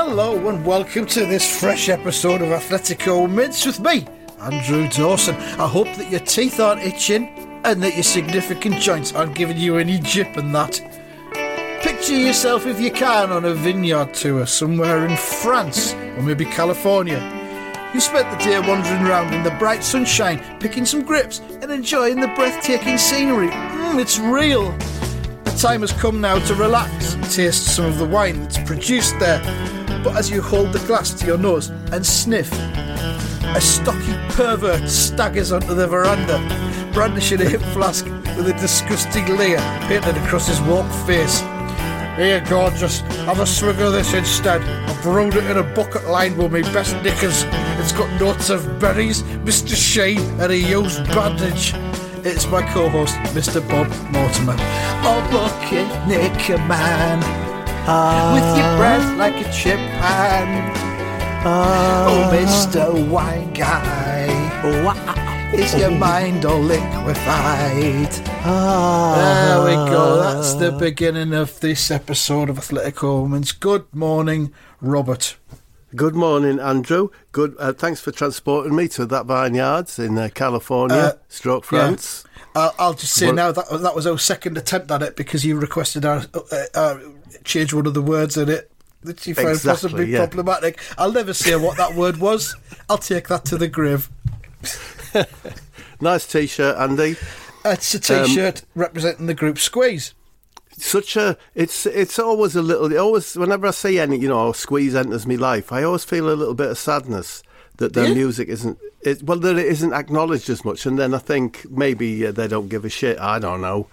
Hello 0.00 0.48
and 0.48 0.64
welcome 0.64 1.06
to 1.06 1.26
this 1.26 1.58
fresh 1.60 1.88
episode 1.88 2.40
of 2.40 2.50
Athletico 2.50 3.28
Mince 3.28 3.66
with 3.66 3.80
me, 3.80 4.06
Andrew 4.40 4.88
Dawson. 4.90 5.34
I 5.34 5.66
hope 5.66 5.92
that 5.96 6.08
your 6.08 6.20
teeth 6.20 6.60
aren't 6.60 6.82
itching 6.82 7.26
and 7.64 7.82
that 7.82 7.94
your 7.94 8.04
significant 8.04 8.76
joints 8.76 9.12
aren't 9.12 9.34
giving 9.34 9.56
you 9.56 9.76
any 9.76 9.98
jip 9.98 10.36
and 10.36 10.54
that. 10.54 10.80
Picture 11.82 12.16
yourself, 12.16 12.64
if 12.64 12.80
you 12.80 12.92
can, 12.92 13.32
on 13.32 13.44
a 13.44 13.52
vineyard 13.52 14.14
tour 14.14 14.46
somewhere 14.46 15.04
in 15.04 15.16
France 15.16 15.94
or 15.94 16.22
maybe 16.22 16.44
California. 16.44 17.18
You 17.92 17.98
spent 17.98 18.30
the 18.30 18.44
day 18.44 18.60
wandering 18.60 19.02
around 19.02 19.34
in 19.34 19.42
the 19.42 19.56
bright 19.58 19.82
sunshine, 19.82 20.60
picking 20.60 20.86
some 20.86 21.02
grapes 21.02 21.40
and 21.40 21.72
enjoying 21.72 22.20
the 22.20 22.28
breathtaking 22.28 22.98
scenery. 22.98 23.48
Mmm, 23.48 24.00
it's 24.00 24.20
real. 24.20 24.70
The 25.42 25.58
time 25.60 25.80
has 25.80 25.90
come 25.90 26.20
now 26.20 26.38
to 26.38 26.54
relax 26.54 27.14
and 27.14 27.28
taste 27.28 27.74
some 27.74 27.86
of 27.86 27.98
the 27.98 28.06
wine 28.06 28.42
that's 28.42 28.58
produced 28.58 29.18
there. 29.18 29.42
But 30.02 30.16
as 30.16 30.30
you 30.30 30.42
hold 30.42 30.72
the 30.72 30.84
glass 30.86 31.12
to 31.14 31.26
your 31.26 31.38
nose 31.38 31.70
and 31.92 32.04
sniff, 32.04 32.52
a 32.52 33.60
stocky 33.60 34.14
pervert 34.30 34.88
staggers 34.88 35.52
onto 35.52 35.74
the 35.74 35.86
veranda, 35.86 36.38
brandishing 36.92 37.40
a 37.40 37.44
hip 37.44 37.62
flask 37.72 38.04
with 38.36 38.48
a 38.48 38.52
disgusting 38.54 39.26
leer 39.36 39.58
painted 39.88 40.16
across 40.18 40.46
his 40.48 40.60
warped 40.62 40.94
face. 41.06 41.40
Here, 42.16 42.44
gorgeous, 42.48 43.00
have 43.26 43.40
a 43.40 43.46
swig 43.46 43.80
of 43.80 43.92
this 43.92 44.12
instead. 44.12 44.62
I've 44.62 45.02
brewed 45.02 45.36
it 45.36 45.44
in 45.50 45.56
a 45.56 45.62
bucket 45.62 46.06
lined 46.06 46.36
with 46.36 46.52
my 46.52 46.62
best 46.72 46.94
knickers. 47.02 47.44
It's 47.80 47.92
got 47.92 48.20
notes 48.20 48.50
of 48.50 48.80
berries, 48.80 49.22
Mr. 49.44 49.74
Sheen, 49.74 50.18
and 50.40 50.50
a 50.50 50.56
used 50.56 51.04
bandage. 51.08 51.74
It's 52.24 52.46
my 52.46 52.62
co-host, 52.72 53.14
Mr. 53.34 53.60
Bob 53.68 53.88
Mortimer. 54.12 54.56
Oh, 55.04 55.28
bucket 55.30 56.08
knicker 56.08 56.58
man, 56.66 57.22
with 57.88 58.56
your 58.58 58.76
breath 58.76 59.16
like 59.16 59.34
a 59.46 59.50
chip 59.50 59.78
pan. 59.78 60.74
Oh, 61.46 62.30
Mr. 62.32 63.08
Wine 63.08 63.50
Guy, 63.54 64.26
wow. 64.84 65.50
is 65.54 65.74
your 65.74 65.92
mind 65.92 66.44
all 66.44 66.60
liquefied? 66.60 68.12
There 68.12 69.64
we 69.64 69.90
go. 69.90 70.20
That's 70.20 70.52
the 70.54 70.72
beginning 70.72 71.32
of 71.32 71.58
this 71.60 71.90
episode 71.90 72.50
of 72.50 72.58
Athletico 72.58 73.26
Mince. 73.26 73.52
Good 73.52 73.86
morning, 73.94 74.52
Robert. 74.82 75.36
Good 75.96 76.14
morning, 76.14 76.60
Andrew. 76.60 77.08
Good. 77.32 77.56
Uh, 77.58 77.72
thanks 77.72 78.02
for 78.02 78.10
transporting 78.10 78.76
me 78.76 78.88
to 78.88 79.06
that 79.06 79.24
vineyards 79.24 79.98
in 79.98 80.18
uh, 80.18 80.28
California, 80.34 80.96
Uh, 80.96 81.12
stroke 81.28 81.64
France. 81.64 82.24
I'll, 82.54 82.74
I'll 82.78 82.92
just 82.94 83.14
say 83.14 83.26
Well- 83.26 83.34
now 83.34 83.52
that 83.52 83.70
that 83.80 83.94
was 83.94 84.06
our 84.06 84.18
second 84.18 84.58
attempt 84.58 84.90
at 84.90 85.00
it 85.02 85.16
because 85.16 85.46
you 85.46 85.56
requested 85.56 86.04
our, 86.04 86.26
uh, 86.34 86.56
uh, 86.74 86.98
change 87.44 87.72
one 87.74 87.86
of 87.86 87.94
the 87.94 88.02
words 88.02 88.36
in 88.36 88.48
it 88.48 88.70
that 89.02 89.26
you 89.26 89.34
found 89.34 89.48
Exactly, 89.50 89.70
possibly 89.90 90.12
yeah. 90.12 90.18
problematic. 90.26 90.80
I'll 90.98 91.12
never 91.12 91.32
say 91.32 91.56
what 91.56 91.76
that 91.76 91.94
word 91.94 92.16
was. 92.18 92.56
I'll 92.90 92.98
take 92.98 93.28
that 93.28 93.44
to 93.46 93.56
the 93.58 93.68
grave. 93.68 94.08
Nice 96.00 96.26
T-shirt, 96.28 96.76
Andy. 96.76 97.16
It's 97.64 97.94
a 98.10 98.20
Um, 98.20 98.26
t-shirt 98.28 98.62
representing 98.76 99.26
the 99.26 99.34
group 99.34 99.58
squeeze. 99.58 100.14
Such 100.76 101.16
a. 101.16 101.36
It's 101.56 101.86
it's 101.86 102.20
always 102.20 102.54
a 102.54 102.62
little. 102.62 102.92
It 102.92 102.98
always 102.98 103.34
whenever 103.34 103.66
I 103.66 103.72
see 103.72 103.98
any, 103.98 104.16
you 104.16 104.28
know, 104.28 104.52
squeeze 104.52 104.94
enters 104.94 105.26
me 105.26 105.36
life, 105.36 105.72
I 105.72 105.82
always 105.82 106.04
feel 106.04 106.30
a 106.30 106.34
little 106.38 106.54
bit 106.54 106.70
of 106.70 106.78
sadness 106.78 107.42
that 107.78 107.94
their 107.94 108.06
Yeah. 108.08 108.14
music 108.14 108.48
isn't. 108.48 108.78
It, 109.02 109.24
well, 109.24 109.40
that 109.40 109.58
it 109.58 109.66
isn't 109.66 109.92
acknowledged 109.92 110.48
as 110.50 110.64
much, 110.64 110.86
and 110.86 110.96
then 110.96 111.14
I 111.14 111.18
think 111.18 111.66
maybe 111.68 112.24
uh, 112.28 112.30
they 112.30 112.46
don't 112.46 112.68
give 112.68 112.84
a 112.84 112.88
shit. 112.88 113.18
I 113.18 113.40
don't 113.40 113.60
know. 113.60 113.88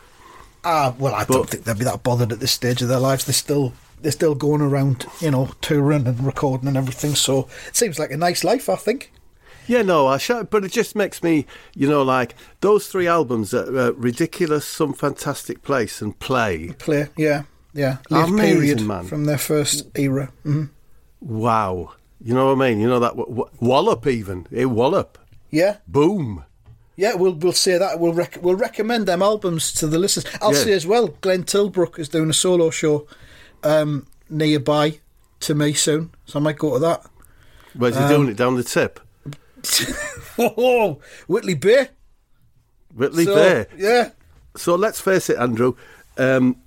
Ah, 0.65 0.95
well, 0.97 1.13
I 1.13 1.23
don't 1.25 1.47
think 1.49 1.63
they'll 1.63 1.75
be 1.75 1.83
that 1.85 2.01
bothered 2.03 2.31
at 2.31 2.39
this 2.39 2.51
stage 2.51 2.81
of 2.81 2.87
their 2.87 2.99
lives. 2.99 3.25
They're 3.25 3.33
still 3.33 3.73
they're 4.01 4.11
still 4.11 4.35
going 4.35 4.61
around, 4.61 5.05
you 5.21 5.31
know, 5.31 5.49
touring 5.61 6.05
and 6.07 6.25
recording 6.25 6.67
and 6.67 6.75
everything. 6.77 7.15
So 7.15 7.47
it 7.67 7.75
seems 7.75 7.97
like 7.99 8.11
a 8.11 8.17
nice 8.17 8.43
life, 8.43 8.67
I 8.69 8.75
think. 8.75 9.11
Yeah, 9.67 9.81
no, 9.81 10.05
I 10.05 10.17
shout, 10.17 10.51
but 10.51 10.63
it 10.63 10.71
just 10.71 10.95
makes 10.95 11.23
me, 11.23 11.45
you 11.73 11.87
know, 11.89 12.03
like 12.03 12.35
those 12.61 12.87
three 12.87 13.07
albums 13.07 13.49
that 13.51 13.67
uh, 13.75 13.93
ridiculous, 13.95 14.65
some 14.65 14.93
fantastic 14.93 15.63
place, 15.63 16.01
and 16.03 16.17
play. 16.19 16.69
Play, 16.77 17.07
yeah, 17.17 17.43
yeah, 17.73 17.97
late 18.09 18.29
Amazing, 18.29 18.55
period 18.57 18.81
man. 18.81 19.05
from 19.05 19.25
their 19.25 19.39
first 19.39 19.87
era. 19.95 20.31
hmm 20.43 20.65
Wow, 21.19 21.93
you 22.21 22.33
know 22.35 22.53
what 22.53 22.63
I 22.63 22.69
mean? 22.69 22.79
You 22.79 22.87
know 22.87 22.99
that 22.99 23.15
w- 23.15 23.27
w- 23.27 23.49
wallop 23.59 24.05
even, 24.05 24.45
a 24.51 24.65
wallop, 24.65 25.17
Yeah, 25.49 25.77
boom. 25.87 26.45
Yeah, 26.97 27.15
we'll 27.15 27.33
we'll 27.33 27.51
say 27.53 27.77
that. 27.77 27.99
We'll 27.99 28.13
rec- 28.13 28.39
we'll 28.41 28.55
recommend 28.55 29.05
them 29.07 29.21
albums 29.21 29.73
to 29.73 29.87
the 29.87 29.99
listeners. 29.99 30.25
I'll 30.41 30.53
Yeah. 30.53 30.59
say 30.63 30.71
as 30.73 30.87
well, 30.87 31.07
Glenn 31.21 31.43
Tilbrook 31.43 31.99
is 31.99 32.07
doing 32.09 32.29
a 32.29 32.33
solo 32.33 32.69
show 32.69 33.05
um, 33.63 34.07
nearby 34.29 34.99
to 35.41 35.55
me 35.55 35.73
soon, 35.73 36.11
so 36.25 36.39
I 36.39 36.41
might 36.41 36.57
go 36.57 36.73
to 36.73 36.79
that. 36.79 37.05
Where's 37.73 37.95
he 37.97 38.01
Um, 38.03 38.09
doing 38.09 38.29
it 38.29 38.37
down 38.37 38.55
the 38.55 38.63
tip? 38.63 38.99
Oh, 40.37 40.99
Whitley 41.27 41.53
Bay. 41.55 41.89
Whitley 42.93 43.25
So, 43.25 43.35
Bay. 43.35 43.65
Yeah, 43.77 44.09
So 44.57 44.75
let's 44.75 44.99
face 44.99 45.29
it, 45.29 45.37
Andrew. 45.37 45.75
Um, 46.17 46.57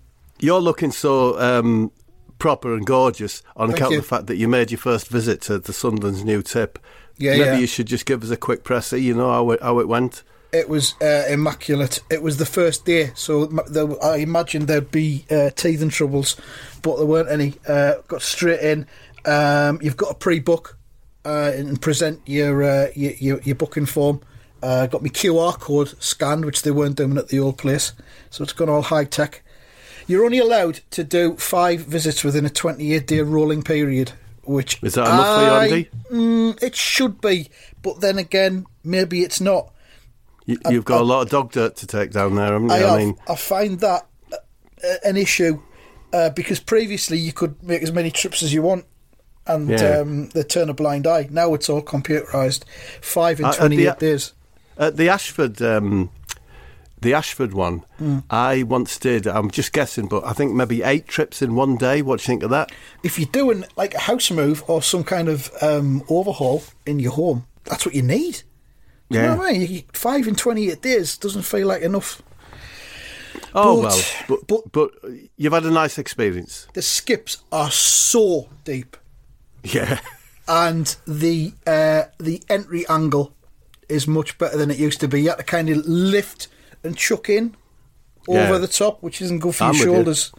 you're 0.41 0.61
looking 0.61 0.91
so 0.91 1.38
um, 1.38 1.91
proper 2.38 2.72
and 2.75 2.87
gorgeous 2.87 3.43
on 3.56 3.69
Thank 3.69 3.78
account 3.78 3.93
you. 3.93 3.99
of 3.99 4.05
the 4.05 4.09
fact 4.09 4.27
that 4.28 4.37
you 4.37 4.49
made 4.49 4.71
your 4.71 4.78
first 4.78 5.09
visit 5.09 5.41
to 5.43 5.59
the 5.59 5.72
Sunderland's 5.72 6.25
new 6.25 6.43
tip. 6.43 6.78
Yeah, 7.19 7.33
Maybe 7.33 7.45
yeah. 7.45 7.59
you 7.59 7.67
should 7.67 7.87
just 7.87 8.06
give 8.06 8.23
us 8.23 8.31
a 8.31 8.37
quick 8.37 8.65
presser. 8.65 8.97
You 8.97 9.15
know 9.15 9.31
how 9.31 9.51
it, 9.51 9.61
how 9.62 9.81
it 9.81 9.89
went. 9.89 10.23
it 10.53 10.69
was 10.69 10.95
uh, 11.03 11.25
immaculate. 11.29 12.01
It 12.11 12.23
was 12.23 12.39
the 12.39 12.47
first 12.47 12.84
day, 12.87 13.11
so 13.15 13.47
there, 13.47 13.87
I 14.03 14.17
imagined 14.17 14.67
there'd 14.69 14.91
be 14.91 15.25
uh, 15.31 15.51
teething 15.51 15.91
troubles, 15.91 16.37
but 16.83 16.97
there 16.97 17.06
weren't 17.06 17.29
any. 17.31 17.55
Uh, 17.67 17.95
got 18.09 18.23
straight 18.23 18.61
in. 18.61 18.87
Um, 19.25 19.79
you've 19.83 19.97
got 19.97 20.11
a 20.12 20.15
pre-book 20.15 20.79
uh, 21.25 21.53
and 21.55 21.81
present 21.83 22.21
your, 22.25 22.62
uh, 22.62 22.87
your 22.95 23.12
your 23.12 23.41
your 23.43 23.56
booking 23.56 23.87
form. 23.87 24.21
Uh, 24.62 24.87
got 24.87 25.03
my 25.03 25.09
QR 25.09 25.59
code 25.59 25.95
scanned, 26.03 26.45
which 26.45 26.62
they 26.62 26.71
weren't 26.71 26.97
doing 26.97 27.17
at 27.19 27.29
the 27.29 27.39
old 27.41 27.59
place, 27.59 27.93
so 28.31 28.43
it's 28.43 28.53
gone 28.53 28.69
all 28.69 28.83
high 28.83 29.05
tech. 29.05 29.43
You're 30.06 30.25
only 30.25 30.39
allowed 30.39 30.81
to 30.93 31.05
do 31.05 31.37
five 31.37 31.81
visits 31.81 32.25
within 32.25 32.47
a 32.47 32.50
28 32.50 33.06
day 33.06 33.21
rolling 33.21 33.62
period, 33.62 34.12
which 34.48 34.82
Is 34.82 34.94
that 34.94 35.06
enough 35.06 35.36
for 35.36 35.42
you, 35.44 35.50
I- 35.50 35.64
Andy? 35.64 35.91
Mm, 36.10 36.62
it 36.62 36.75
should 36.75 37.20
be, 37.20 37.50
but 37.82 38.00
then 38.00 38.19
again, 38.19 38.66
maybe 38.82 39.22
it's 39.22 39.41
not. 39.41 39.72
You, 40.47 40.59
you've 40.70 40.84
got 40.86 41.03
a 41.03 41.04
lot 41.04 41.22
of 41.22 41.28
dog 41.31 41.53
dirt 41.53 41.76
to 41.76 41.86
take 41.86 42.10
down 42.12 42.34
there, 42.34 42.53
haven't 42.53 42.69
you? 42.70 42.75
I, 42.75 42.78
have, 42.78 42.98
mean, 42.98 43.16
I 43.28 43.34
find 43.34 43.78
that 43.81 44.06
uh, 44.32 44.37
an 45.04 45.16
issue 45.19 45.61
uh, 46.14 46.31
because 46.31 46.58
previously 46.58 47.19
you 47.19 47.32
could 47.34 47.62
make 47.62 47.82
as 47.82 47.93
many 47.93 48.11
trips 48.11 48.43
as 48.43 48.52
you 48.55 48.62
want 48.62 48.87
and 49.46 49.69
Yeah. 49.69 49.99
um, 49.99 50.28
they 50.31 50.43
turn 50.43 50.70
a 50.70 50.75
blind 50.75 51.06
eye. 51.06 51.28
Now 51.31 51.52
it's 51.52 51.69
all 51.69 51.82
computerised. 51.82 52.64
Five 53.02 53.40
in 53.40 53.44
Uh, 53.44 53.49
at 53.50 53.55
the- 53.55 53.58
28 53.61 53.99
days. 53.99 54.32
At 54.78 54.96
the 54.96 55.08
Ashford, 55.11 55.61
um, 55.61 56.08
the 57.00 57.15
Ashford 57.15 57.53
one, 57.55 57.85
Hmm. 57.99 58.19
I 58.31 58.62
once 58.62 58.99
did. 58.99 59.27
I'm 59.27 59.50
just 59.50 59.73
guessing, 59.73 60.06
but 60.09 60.25
I 60.27 60.33
think 60.33 60.53
maybe 60.55 60.83
eight 60.83 61.06
trips 61.06 61.43
in 61.43 61.55
one 61.55 61.77
day. 61.77 62.03
What 62.03 62.19
do 62.19 62.23
you 62.23 62.27
think 62.27 62.43
of 62.43 62.50
that? 62.50 62.71
If 63.03 63.19
you're 63.19 63.29
doing 63.31 63.65
like 63.77 63.95
a 63.95 64.00
house 64.00 64.31
move 64.31 64.62
or 64.69 64.83
some 64.83 65.05
kind 65.05 65.29
of 65.29 65.50
um, 65.62 66.03
overhaul 66.09 66.62
in 66.87 66.99
your 66.99 67.12
home, 67.12 67.47
that's 67.65 67.85
what 67.87 67.95
you 67.95 68.03
need. 68.03 68.43
Do 69.11 69.17
you 69.19 69.23
know 69.25 69.37
what 69.37 69.49
I 69.49 69.53
mean? 69.53 69.71
You- 69.71 69.83
Five 69.93 70.27
in 70.29 70.35
28 70.35 70.83
days 70.83 71.17
doesn't 71.17 71.43
feel 71.43 71.67
like 71.67 71.83
enough. 71.83 72.21
Oh 73.55 73.83
But- 73.83 73.89
well, 74.29 74.39
but, 74.47 74.47
but- 74.47 74.73
but 74.73 75.11
you've 75.37 75.53
had 75.53 75.65
a 75.65 75.71
nice 75.71 75.99
experience. 75.99 76.67
The 76.75 76.83
skips 76.83 77.39
are 77.50 77.71
so 77.71 78.49
deep. 78.65 78.97
Yeah, 79.65 80.00
and 80.47 80.95
the 81.06 81.53
uh, 81.67 82.05
the 82.19 82.43
entry 82.49 82.87
angle 82.89 83.35
is 83.89 84.06
much 84.06 84.37
better 84.39 84.56
than 84.56 84.71
it 84.71 84.79
used 84.79 85.00
to 85.00 85.09
be. 85.09 85.23
You 85.23 85.31
had 85.31 85.39
to 85.39 85.45
kind 85.45 85.69
of 85.71 85.79
lift 85.87 86.49
and 86.84 86.96
chuck 86.96 87.28
in. 87.28 87.54
Yeah. 88.28 88.46
over 88.48 88.58
the 88.58 88.69
top, 88.69 89.02
which 89.02 89.22
isn't 89.22 89.38
good 89.38 89.54
for 89.54 89.64
I'm 89.64 89.75
your 89.75 89.86
with 89.86 89.88
you. 89.88 89.94
shoulders. 89.94 90.32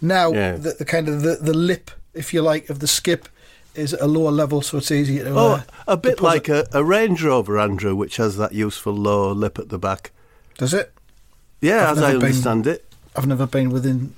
Now, 0.00 0.32
Yeah. 0.32 0.52
the, 0.56 0.70
the 0.78 0.84
kind 0.86 1.08
of 1.10 1.20
the, 1.20 1.36
the 1.36 1.52
lip, 1.52 1.90
if 2.14 2.32
you 2.32 2.40
like, 2.40 2.70
of 2.70 2.78
the 2.78 2.86
skip 2.86 3.28
is 3.74 3.92
at 3.92 4.00
a 4.00 4.06
lower 4.06 4.30
level, 4.30 4.62
so 4.62 4.78
it's 4.78 4.90
easier 4.90 5.24
to. 5.24 5.30
Oh, 5.30 5.48
uh, 5.56 5.62
a 5.86 5.96
bit 5.98 6.16
deposit. 6.16 6.24
like 6.24 6.48
a, 6.48 6.66
a 6.72 6.82
Range 6.82 7.22
Rover, 7.22 7.58
Andrew, 7.58 7.94
which 7.94 8.16
has 8.16 8.38
that 8.38 8.52
useful 8.54 8.94
lower 8.94 9.34
lip 9.34 9.58
at 9.58 9.68
the 9.68 9.78
back. 9.78 10.12
Does 10.56 10.72
it? 10.72 10.94
Yeah, 11.60 11.90
I've 11.90 11.98
as 11.98 12.02
I 12.02 12.12
been- 12.12 12.22
understand 12.22 12.66
it. 12.66 12.90
I've 13.14 13.26
never 13.26 13.46
been 13.46 13.68
within 13.68 14.14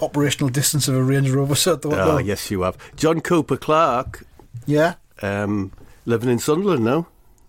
operational 0.00 0.48
distance 0.48 0.88
of 0.88 0.96
a 0.96 1.02
Range 1.04 1.30
Rover, 1.30 1.54
so 1.54 1.78
Oh, 1.84 1.90
know. 1.90 2.18
yes, 2.18 2.50
you 2.50 2.62
have. 2.62 2.76
John 2.96 3.20
Cooper 3.20 3.56
Clarke, 3.56 4.24
Yeah. 4.66 4.94
um, 5.22 5.70
living 6.06 6.28
in 6.28 6.40
Sunderland 6.40 6.82
now. 6.84 7.06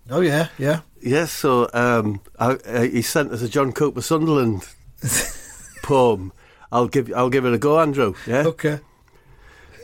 Oh, 0.08 0.20
yeah, 0.20 0.48
yeah. 0.56 0.82
Yes, 1.00 1.30
so 1.32 1.68
um, 1.72 2.20
I, 2.38 2.52
uh, 2.52 2.82
he 2.82 3.02
sent 3.02 3.32
us 3.32 3.42
a 3.42 3.48
John 3.48 3.72
Cooper 3.72 4.02
Sunderland 4.02 4.66
poem. 5.82 6.32
I'll 6.72 6.88
give 6.88 7.12
I'll 7.14 7.30
give 7.30 7.44
it 7.44 7.54
a 7.54 7.58
go, 7.58 7.78
Andrew. 7.78 8.14
Yeah. 8.26 8.44
Okay. 8.46 8.80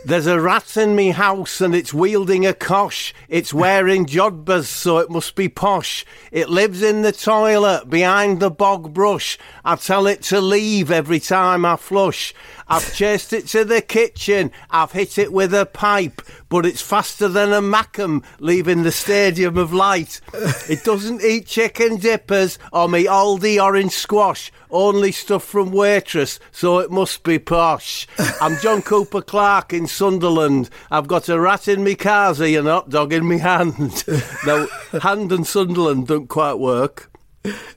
There's 0.04 0.26
a 0.26 0.40
rat 0.40 0.76
in 0.76 0.96
me 0.96 1.10
house 1.10 1.60
and 1.60 1.76
it's 1.76 1.94
wielding 1.94 2.44
a 2.44 2.52
cosh. 2.52 3.14
It's 3.28 3.54
wearing 3.54 4.04
jodhpurs, 4.04 4.64
so 4.64 4.98
it 4.98 5.08
must 5.10 5.36
be 5.36 5.48
posh. 5.48 6.04
It 6.32 6.48
lives 6.48 6.82
in 6.82 7.02
the 7.02 7.12
toilet 7.12 7.88
behind 7.88 8.40
the 8.40 8.50
bog 8.50 8.92
brush. 8.92 9.38
I 9.64 9.76
tell 9.76 10.08
it 10.08 10.22
to 10.24 10.40
leave 10.40 10.90
every 10.90 11.20
time 11.20 11.64
I 11.64 11.76
flush. 11.76 12.34
I've 12.68 12.94
chased 12.94 13.32
it 13.32 13.46
to 13.48 13.64
the 13.64 13.82
kitchen. 13.82 14.50
I've 14.70 14.92
hit 14.92 15.18
it 15.18 15.32
with 15.32 15.54
a 15.54 15.66
pipe, 15.66 16.22
but 16.48 16.66
it's 16.66 16.82
faster 16.82 17.28
than 17.28 17.52
a 17.52 17.60
Mackem 17.60 18.24
leaving 18.38 18.82
the 18.82 18.92
Stadium 18.92 19.56
of 19.56 19.72
Light. 19.72 20.20
It 20.68 20.84
doesn't 20.84 21.22
eat 21.22 21.46
chicken 21.46 21.96
dippers 21.96 22.58
or 22.72 22.88
me 22.88 23.04
Aldi 23.04 23.62
orange 23.62 23.92
squash. 23.92 24.52
Only 24.70 25.12
stuff 25.12 25.44
from 25.44 25.70
Waitrose, 25.70 26.38
so 26.50 26.78
it 26.78 26.90
must 26.90 27.24
be 27.24 27.38
posh. 27.38 28.06
I'm 28.40 28.56
John 28.58 28.80
Cooper 28.80 29.20
Clarke 29.20 29.74
in 29.74 29.86
Sunderland. 29.86 30.70
I've 30.90 31.08
got 31.08 31.28
a 31.28 31.38
rat 31.38 31.68
in 31.68 31.84
me 31.84 31.94
carsy 31.94 32.58
and 32.58 32.66
a 32.66 32.72
hot 32.72 32.88
dog 32.88 33.12
in 33.12 33.28
me 33.28 33.38
hand. 33.38 34.02
now, 34.46 34.66
hand 35.02 35.30
and 35.30 35.46
Sunderland 35.46 36.06
don't 36.06 36.28
quite 36.28 36.54
work. 36.54 37.10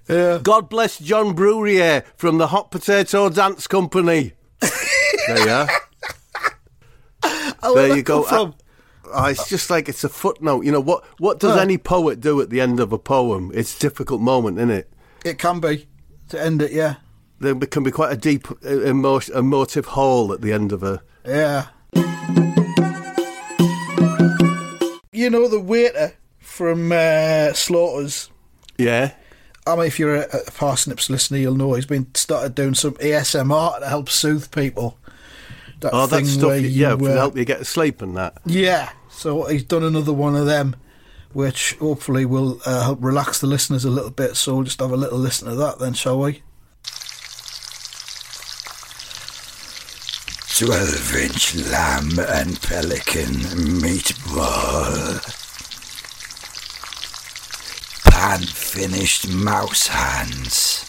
Yeah. 0.07 0.39
God 0.41 0.69
bless 0.69 0.99
John 0.99 1.35
Brurier 1.35 2.03
from 2.15 2.37
the 2.37 2.47
Hot 2.47 2.71
Potato 2.71 3.29
Dance 3.29 3.67
Company. 3.67 4.33
There 4.61 5.39
you 5.45 5.49
are. 5.49 5.69
Oh, 7.63 7.73
There 7.73 7.95
you 7.95 8.03
go. 8.03 8.21
From? 8.21 8.53
It's 9.15 9.49
just 9.49 9.71
like 9.71 9.89
it's 9.89 10.03
a 10.03 10.09
footnote. 10.09 10.65
You 10.65 10.71
know 10.71 10.79
what? 10.79 11.03
What 11.17 11.39
does 11.39 11.57
any 11.57 11.79
poet 11.79 12.19
do 12.19 12.39
at 12.41 12.51
the 12.51 12.61
end 12.61 12.79
of 12.79 12.93
a 12.93 12.99
poem? 12.99 13.51
It's 13.55 13.75
a 13.75 13.79
difficult 13.79 14.21
moment, 14.21 14.59
isn't 14.59 14.69
it? 14.69 14.93
It 15.23 15.39
can 15.39 15.59
be 15.59 15.87
to 16.29 16.39
end 16.39 16.61
it, 16.61 16.71
yeah. 16.71 16.95
There 17.39 17.55
can 17.55 17.81
be 17.81 17.89
quite 17.91 18.11
a 18.13 18.17
deep 18.17 18.47
uh, 18.63 18.85
emo- 18.87 19.19
emotive 19.33 19.85
hole 19.87 20.31
at 20.33 20.41
the 20.41 20.53
end 20.53 20.71
of 20.71 20.83
a. 20.83 21.01
Yeah. 21.25 21.67
You 25.11 25.29
know 25.29 25.47
the 25.47 25.59
waiter 25.59 26.13
from 26.39 26.91
uh, 26.91 27.53
Slaughters. 27.53 28.29
Yeah. 28.77 29.13
I 29.67 29.75
mean, 29.75 29.85
if 29.87 29.97
you're 29.99 30.15
a, 30.15 30.27
a 30.47 30.51
Parsnips 30.51 31.09
listener, 31.09 31.39
you'll 31.39 31.55
know 31.55 31.73
he's 31.73 31.85
been 31.87 32.13
started 32.13 32.53
doing 32.53 32.75
some 32.75 32.93
ASMR 32.95 33.79
to 33.79 33.87
help 33.87 34.09
soothe 34.09 34.51
people. 34.51 34.97
That 35.79 35.91
Oh, 35.93 36.05
that 36.07 36.15
thing 36.15 36.25
stuff. 36.25 36.43
where 36.49 36.59
Yeah, 36.59 36.91
you, 36.91 36.97
to 36.99 37.05
uh, 37.13 37.15
help 37.15 37.35
you 37.35 37.45
get 37.45 37.57
to 37.59 37.65
sleep 37.65 38.01
and 38.01 38.15
that. 38.15 38.37
Yeah, 38.45 38.91
so 39.09 39.45
he's 39.45 39.63
done 39.63 39.83
another 39.83 40.13
one 40.13 40.35
of 40.35 40.45
them, 40.45 40.75
which 41.33 41.73
hopefully 41.73 42.25
will 42.25 42.59
uh, 42.65 42.83
help 42.83 42.99
relax 43.03 43.39
the 43.39 43.47
listeners 43.47 43.85
a 43.85 43.89
little 43.89 44.11
bit. 44.11 44.35
So 44.35 44.55
we'll 44.55 44.63
just 44.65 44.79
have 44.79 44.91
a 44.91 44.97
little 44.97 45.17
listen 45.17 45.47
to 45.49 45.55
that 45.55 45.79
then, 45.79 45.93
shall 45.93 46.19
we? 46.19 46.43
12 50.57 51.15
inch 51.17 51.55
lamb 51.69 52.17
and 52.29 52.61
pelican 52.61 53.33
meatball. 53.81 55.44
Pan 58.15 58.39
finished 58.39 59.27
mouse 59.27 59.87
hands 59.87 60.85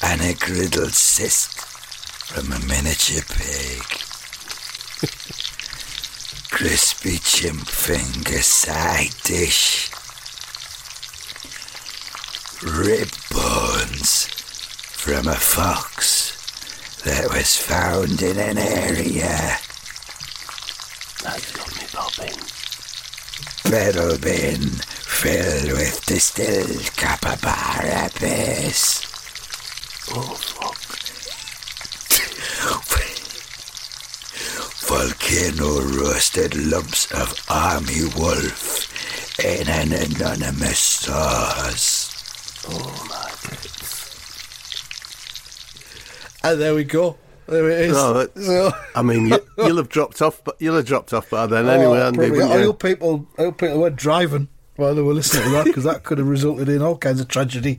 and 0.00 0.20
a 0.20 0.32
griddled 0.32 0.92
cyst 0.92 1.58
from 1.58 2.52
a 2.52 2.60
miniature 2.66 3.24
pig. 3.26 3.82
Crispy 6.50 7.18
chimp 7.18 7.66
finger 7.66 8.42
side 8.42 9.12
dish. 9.24 9.90
Rib 12.62 13.10
bones 13.32 14.28
from 14.92 15.26
a 15.26 15.34
fox 15.34 17.02
that 17.02 17.28
was 17.30 17.56
found 17.56 18.22
in 18.22 18.38
an 18.38 18.56
area. 18.56 19.58
That's 21.24 21.50
got 21.50 21.76
me 21.76 21.88
bobbing. 21.92 22.57
Barrel 23.70 24.18
bin 24.18 24.60
filled 24.60 25.72
with 25.72 26.06
distilled 26.06 26.96
capybara. 26.96 28.08
Oh, 30.10 30.34
fuck. 30.34 30.78
Volcano 34.88 35.80
roasted 35.82 36.56
lumps 36.56 37.12
of 37.12 37.34
army 37.50 38.04
wolf 38.16 38.88
in 39.38 39.68
an 39.68 39.92
anonymous 39.92 40.78
sauce. 40.78 42.64
Oh, 42.66 43.06
my 43.08 43.30
God. 43.42 43.58
And 46.52 46.60
there 46.60 46.74
we 46.74 46.84
go. 46.84 47.18
There 47.48 47.70
it 47.70 47.80
is. 47.80 47.92
No, 47.92 48.26
So- 48.36 48.72
I 48.94 49.02
mean, 49.02 49.28
you, 49.28 49.38
you'll 49.58 49.76
have 49.78 49.88
dropped 49.88 50.20
off, 50.22 50.42
but 50.44 50.56
you'll 50.60 50.76
have 50.76 50.84
dropped 50.86 51.12
off 51.12 51.30
by 51.30 51.46
then 51.46 51.66
anyway, 51.68 51.98
Oh, 51.98 52.06
Andy. 52.06 52.18
probably. 52.18 52.30
wouldn't 52.38 52.52
I 52.52 52.62
hope 52.62 52.82
people, 52.82 53.26
I 53.38 53.42
hope 53.42 53.58
people 53.58 53.80
weren't 53.80 53.96
driving 53.96 54.48
while 54.76 54.94
they 54.94 55.02
were 55.02 55.14
listening 55.14 55.44
to 55.44 55.50
that 55.50 55.64
because 55.64 55.84
that 55.84 56.04
could 56.04 56.18
have 56.18 56.28
resulted 56.28 56.68
in 56.68 56.82
all 56.82 56.96
kinds 56.98 57.20
of 57.20 57.28
tragedy. 57.28 57.78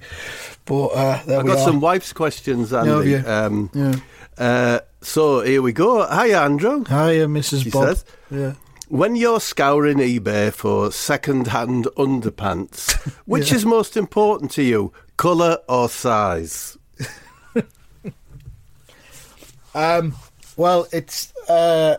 But 0.66 0.88
uh, 0.88 1.21
there 1.25 1.39
I've 1.39 1.45
got 1.48 1.60
are. 1.60 1.63
some 1.66 1.80
wife's 1.80 2.12
questions, 2.13 2.74
Andy. 2.74 3.16
Um, 3.16 3.69
Yeah. 3.74 3.95
uh, 4.38 4.80
so 5.01 5.42
here 5.42 5.62
we 5.62 5.71
go. 5.71 6.06
Hi, 6.06 6.30
Andrew. 6.31 6.83
Hiya, 6.86 7.27
Mrs. 7.27 7.63
She 7.63 7.69
Bob. 7.69 7.88
says. 7.89 8.06
Yeah. 8.31 8.54
When 8.89 9.16
you're 9.16 9.39
scouring 9.39 10.00
eBay 10.00 10.51
for 10.51 10.92
second-hand 10.92 11.88
underpants, 11.95 12.98
which 13.25 13.51
Yeah. 13.51 13.57
is 13.57 13.66
most 13.66 13.95
important 13.95 14.50
to 14.54 14.63
you, 14.63 14.92
colour 15.16 15.60
or 15.69 15.89
size? 15.89 16.75
Um, 19.75 20.16
well, 20.57 20.88
it's 20.92 21.33
uh, 21.50 21.97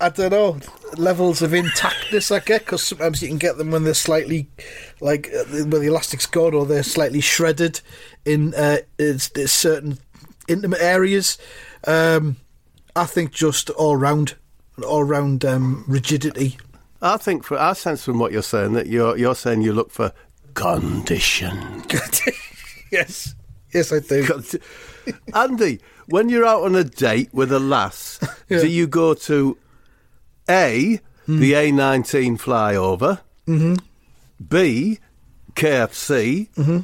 I 0.00 0.08
don't 0.10 0.30
know 0.30 0.58
levels 0.96 1.42
of 1.42 1.50
intactness 1.50 2.34
I 2.34 2.38
get 2.38 2.64
because 2.64 2.82
sometimes 2.82 3.20
you 3.20 3.28
can 3.28 3.38
get 3.38 3.58
them 3.58 3.70
when 3.70 3.84
they're 3.84 3.94
slightly 3.94 4.48
like 5.00 5.28
uh, 5.34 5.44
when 5.44 5.70
the 5.70 5.88
elastic's 5.88 6.26
gone 6.26 6.54
or 6.54 6.64
they're 6.64 6.82
slightly 6.82 7.20
shredded 7.20 7.80
in 8.24 8.54
uh, 8.54 8.78
it's, 8.98 9.30
it's 9.34 9.52
certain 9.52 9.98
intimate 10.48 10.80
areas. 10.80 11.38
Um, 11.86 12.36
I 12.96 13.04
think 13.04 13.32
just 13.32 13.70
all 13.70 13.96
round, 13.96 14.34
all 14.84 15.04
round 15.04 15.44
um, 15.44 15.84
rigidity. 15.86 16.58
I 17.00 17.16
think, 17.16 17.44
for, 17.44 17.56
I 17.58 17.74
sense 17.74 18.04
from 18.04 18.18
what 18.18 18.32
you're 18.32 18.42
saying 18.42 18.72
that 18.72 18.88
you're 18.88 19.16
you're 19.16 19.36
saying 19.36 19.62
you 19.62 19.72
look 19.72 19.90
for 19.90 20.12
condition. 20.54 21.84
yes, 22.90 23.34
yes, 23.72 23.92
I 23.92 24.00
do. 24.00 24.42
Andy, 25.34 25.80
when 26.06 26.28
you're 26.28 26.44
out 26.46 26.62
on 26.64 26.74
a 26.74 26.84
date 26.84 27.30
with 27.32 27.52
a 27.52 27.58
lass, 27.58 28.18
Yeah. 28.48 28.60
do 28.60 28.68
you 28.68 28.86
go 28.86 29.14
to 29.14 29.56
A, 30.48 31.00
the 31.26 31.52
A19 31.52 32.38
flyover, 32.40 33.20
mm-hmm. 33.46 33.74
B, 34.48 34.98
KFC, 35.54 36.48
Mm-hmm. 36.54 36.78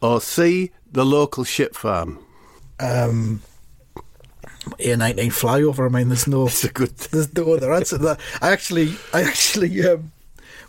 or 0.00 0.20
C, 0.20 0.70
the 0.90 1.04
local 1.04 1.44
ship 1.44 1.74
farm? 1.74 2.18
Um, 2.78 3.42
A19 4.78 5.26
flyover. 5.28 5.86
I 5.86 5.88
mean, 5.98 6.08
there's 6.08 6.26
no. 6.26 6.46
It's 6.46 6.64
a 6.64 6.68
good. 6.72 6.96
There's 7.10 7.34
no 7.34 7.52
other 7.54 7.72
answer 7.72 7.98
to 7.98 8.04
that. 8.04 8.20
I 8.40 8.52
actually, 8.52 8.94
I 9.12 9.22
actually 9.22 9.86
um, 9.86 10.12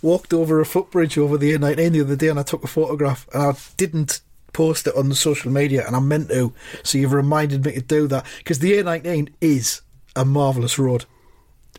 walked 0.01 0.33
over 0.33 0.59
a 0.59 0.65
footbridge 0.65 1.17
over 1.17 1.37
the 1.37 1.53
A19 1.53 1.91
the 1.91 2.01
other 2.01 2.15
day, 2.15 2.27
and 2.29 2.39
I 2.39 2.43
took 2.43 2.63
a 2.63 2.67
photograph, 2.67 3.27
and 3.33 3.43
I 3.43 3.53
didn't 3.77 4.21
post 4.53 4.87
it 4.87 4.95
on 4.95 5.09
the 5.09 5.15
social 5.15 5.51
media, 5.51 5.85
and 5.85 5.95
I 5.95 5.99
meant 5.99 6.29
to. 6.29 6.53
So 6.83 6.97
you've 6.97 7.13
reminded 7.13 7.65
me 7.65 7.73
to 7.73 7.81
do 7.81 8.07
that 8.07 8.25
because 8.39 8.59
the 8.59 8.73
A19 8.73 9.29
is 9.41 9.81
a 10.15 10.25
marvelous 10.25 10.77
road. 10.79 11.05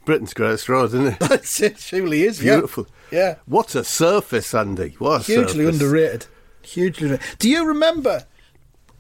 Britain's 0.05 0.35
greatest 0.35 0.69
road, 0.69 0.87
isn't 0.87 1.07
it? 1.07 1.19
That's 1.21 1.61
it. 1.61 1.79
Surely 1.79 2.23
is. 2.25 2.43
yeah. 2.43 2.55
Beautiful. 2.57 2.87
Yeah. 3.11 3.37
What 3.47 3.75
a 3.75 3.85
surface, 3.85 4.53
Andy. 4.55 4.95
What 4.99 5.21
a 5.21 5.25
Hugely 5.25 5.65
surface. 5.67 5.81
underrated. 5.81 6.27
Hugely. 6.63 7.05
Underrated. 7.11 7.39
Do 7.39 7.49
you 7.49 7.67
remember? 7.67 8.25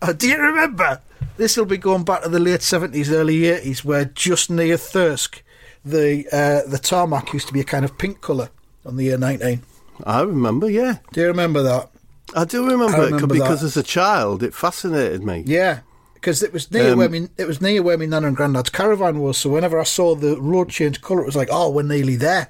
Uh, 0.00 0.12
do 0.12 0.28
you 0.28 0.38
remember? 0.38 1.00
This 1.36 1.56
will 1.56 1.64
be 1.64 1.76
going 1.78 2.04
back 2.04 2.22
to 2.22 2.28
the 2.28 2.38
late 2.40 2.62
seventies, 2.62 3.10
early 3.10 3.46
eighties, 3.46 3.84
where 3.84 4.04
just 4.04 4.50
near 4.50 4.76
Thirsk, 4.76 5.42
the 5.84 6.26
uh, 6.32 6.68
the 6.70 6.78
tarmac 6.78 7.32
used 7.32 7.46
to 7.48 7.52
be 7.52 7.60
a 7.60 7.64
kind 7.64 7.84
of 7.84 7.96
pink 7.98 8.20
colour 8.20 8.50
on 8.84 8.96
the 8.96 9.08
A19. 9.08 9.60
I 10.04 10.20
remember, 10.22 10.68
yeah. 10.68 10.98
Do 11.12 11.20
you 11.20 11.28
remember 11.28 11.62
that? 11.62 11.90
I 12.34 12.44
do 12.44 12.64
remember, 12.66 12.96
I 12.96 13.16
it 13.16 13.28
because 13.28 13.60
that. 13.60 13.66
as 13.66 13.76
a 13.76 13.82
child 13.82 14.42
it 14.42 14.54
fascinated 14.54 15.22
me. 15.22 15.42
Yeah, 15.46 15.80
because 16.14 16.42
it 16.42 16.52
was 16.52 16.70
near 16.70 16.92
Um, 16.92 16.98
where 16.98 17.08
me, 17.08 17.28
it 17.36 17.46
was 17.46 17.60
near 17.60 17.82
where 17.82 17.98
my 17.98 18.06
nan 18.06 18.24
and 18.24 18.36
granddad's 18.36 18.70
caravan 18.70 19.20
was. 19.20 19.36
So 19.38 19.50
whenever 19.50 19.78
I 19.78 19.84
saw 19.84 20.14
the 20.14 20.40
road 20.40 20.70
change 20.70 21.00
colour, 21.02 21.22
it 21.22 21.26
was 21.26 21.36
like, 21.36 21.48
oh, 21.50 21.70
we're 21.70 21.82
nearly 21.82 22.16
there. 22.16 22.48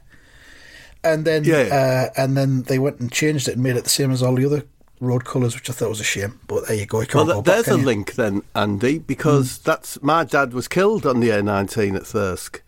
And 1.05 1.25
then, 1.25 1.45
Yeah. 1.45 2.11
uh, 2.17 2.21
and 2.21 2.37
then 2.37 2.63
they 2.63 2.79
went 2.79 3.01
and 3.01 3.11
changed 3.11 3.49
it 3.49 3.55
and 3.55 3.63
made 3.63 3.77
it 3.77 3.85
the 3.85 3.91
same 3.91 4.13
as 4.13 4.23
all 4.23 4.37
the 4.37 4.47
other 4.47 4.63
road 5.01 5.25
colours, 5.25 5.57
which 5.57 5.69
I 5.69 5.73
thought 5.73 5.89
was 5.89 5.99
a 6.01 6.05
shame. 6.05 6.39
But 6.47 6.69
there 6.69 6.77
you 6.77 6.87
go. 6.87 7.01
You 7.01 7.07
Well, 7.13 7.25
go 7.27 7.33
th- 7.33 7.45
back, 7.45 7.65
there's 7.65 7.69
a 7.69 7.77
link 7.77 8.15
then, 8.15 8.43
Andy, 8.55 8.99
because 9.01 9.59
that's 9.59 10.01
my 10.01 10.23
dad 10.23 10.53
was 10.55 10.69
killed 10.69 11.05
on 11.07 11.19
the 11.19 11.31
A19 11.31 11.97
at 11.97 12.07
Thirsk. 12.07 12.63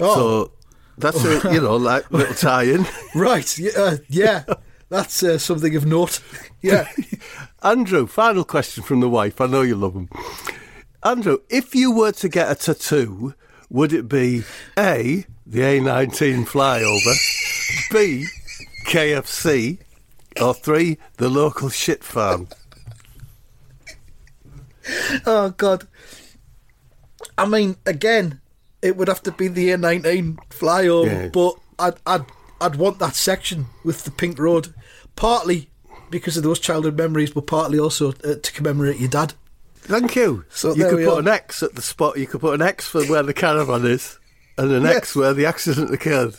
Oh. 0.00 0.14
So 0.14 0.50
that's 0.96 1.22
a 1.24 1.52
you 1.52 1.60
know 1.60 1.76
like 1.76 2.10
little 2.10 2.34
tie-in. 2.48 2.86
Right. 3.14 3.58
Yeah. 3.58 3.70
Uh, 3.76 3.96
yeah. 4.08 4.44
That's 4.90 5.22
uh, 5.22 5.38
something 5.38 5.74
of 5.76 5.86
note. 5.86 6.20
Yeah. 6.60 6.88
Andrew, 7.62 8.08
final 8.08 8.42
question 8.42 8.82
from 8.82 8.98
the 8.98 9.08
wife. 9.08 9.40
I 9.40 9.46
know 9.46 9.62
you 9.62 9.76
love 9.76 9.94
them. 9.94 10.08
Andrew, 11.04 11.38
if 11.48 11.72
you 11.72 11.92
were 11.92 12.10
to 12.10 12.28
get 12.28 12.50
a 12.50 12.56
tattoo, 12.56 13.34
would 13.70 13.92
it 13.92 14.08
be 14.08 14.42
A, 14.76 15.24
the 15.46 15.60
A19 15.60 16.46
flyover, 16.48 17.14
B, 17.92 18.26
KFC, 18.86 19.78
or 20.42 20.52
three, 20.52 20.98
the 21.18 21.28
local 21.28 21.68
shit 21.68 22.02
farm? 22.02 22.48
oh 25.26 25.50
God. 25.56 25.86
I 27.36 27.46
mean, 27.46 27.76
again, 27.86 28.40
it 28.82 28.96
would 28.96 29.06
have 29.08 29.22
to 29.22 29.30
be 29.32 29.46
the 29.48 29.68
A19 29.68 30.38
flyover, 30.50 31.06
Yeah. 31.06 31.28
but 31.28 31.54
I'd 31.78 31.94
I'd 32.04 32.24
I'd 32.60 32.76
want 32.76 32.98
that 32.98 33.14
section 33.14 33.66
with 33.84 34.04
the 34.04 34.10
pink 34.10 34.38
road, 34.38 34.74
partly 35.16 35.70
because 36.10 36.36
of 36.36 36.42
those 36.42 36.58
childhood 36.58 36.96
memories, 36.96 37.30
but 37.30 37.46
partly 37.46 37.78
also 37.78 38.10
uh, 38.24 38.34
to 38.42 38.52
commemorate 38.52 38.98
your 38.98 39.08
dad. 39.10 39.34
Thank 39.76 40.16
you. 40.16 40.44
So 40.50 40.74
you 40.74 40.84
could 40.84 41.04
put 41.04 41.16
are. 41.16 41.20
an 41.20 41.28
X 41.28 41.62
at 41.62 41.74
the 41.74 41.82
spot. 41.82 42.18
You 42.18 42.26
could 42.26 42.40
put 42.40 42.54
an 42.54 42.62
X 42.62 42.88
for 42.88 43.04
where 43.06 43.22
the 43.22 43.34
caravan 43.34 43.86
is, 43.86 44.18
and 44.56 44.70
an 44.72 44.86
X 44.86 45.14
where 45.16 45.32
the 45.32 45.46
accident 45.46 45.92
occurred. 45.92 46.34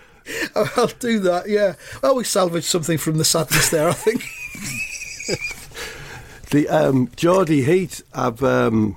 I'll 0.54 0.88
do 0.98 1.20
that. 1.20 1.48
Yeah. 1.48 1.74
Well, 2.02 2.16
we 2.16 2.24
salvaged 2.24 2.66
something 2.66 2.98
from 2.98 3.18
the 3.18 3.24
sadness 3.24 3.70
there. 3.70 3.88
I 3.88 3.92
think. 3.92 4.22
The 6.50 6.66
um, 6.68 7.10
Geordie 7.14 7.62
Heat 7.62 8.00
I've 8.14 8.42
um, 8.42 8.96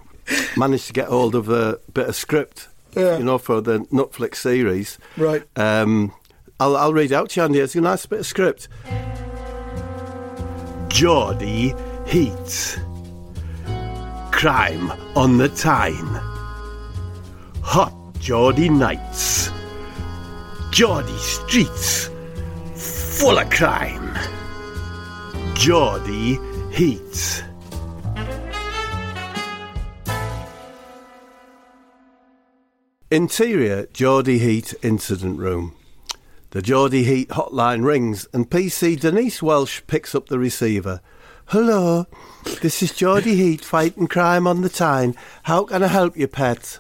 managed 0.56 0.88
to 0.88 0.94
get 0.94 1.08
hold 1.10 1.36
of 1.36 1.50
a 1.50 1.80
bit 1.94 2.08
of 2.08 2.16
script, 2.16 2.70
Yeah. 2.96 3.18
you 3.18 3.26
know, 3.26 3.38
for 3.38 3.60
the 3.60 3.80
Netflix 3.92 4.36
series. 4.36 4.98
Right. 5.18 5.44
Um, 5.58 6.14
I'll, 6.62 6.78
I'll 6.78 6.94
read 6.94 7.12
out 7.12 7.32
to 7.32 7.40
you, 7.40 7.46
Andy. 7.46 7.60
It's 7.60 7.74
a 7.74 7.82
nice 7.82 8.06
bit 8.06 8.20
of 8.20 8.26
script. 8.28 8.68
Geordie 10.90 11.74
Heat. 12.06 12.80
Crime 14.32 14.92
on 15.16 15.40
the 15.40 15.50
Tyne. 15.50 16.22
Hot 17.64 17.92
Geordie 18.20 18.70
nights. 18.70 19.50
Geordie 20.70 21.18
streets. 21.18 22.12
Full 22.76 23.40
of 23.40 23.50
crime. 23.50 24.16
Geordie 25.56 26.38
Heat. 26.72 27.44
Interior 33.10 33.88
Geordie 33.94 34.38
Heat 34.38 34.76
Incident 34.84 35.40
Room. 35.40 35.76
The 36.52 36.62
Geordie 36.62 37.06
Heat 37.06 37.30
hotline 37.30 37.86
rings 37.86 38.28
and 38.34 38.50
PC 38.50 39.00
Denise 39.00 39.42
Welsh 39.42 39.82
picks 39.88 40.14
up 40.14 40.28
the 40.28 40.38
receiver. 40.38 41.00
Hello, 41.46 42.08
this 42.62 42.84
is 42.84 42.92
Geordie 42.92 43.36
Heat 43.36 43.64
fighting 43.64 44.08
crime 44.08 44.46
on 44.46 44.60
the 44.62 44.68
Tyne. 44.68 45.16
How 45.44 45.64
can 45.64 45.82
I 45.82 45.88
help 45.88 46.18
you, 46.18 46.28
pet? 46.28 46.80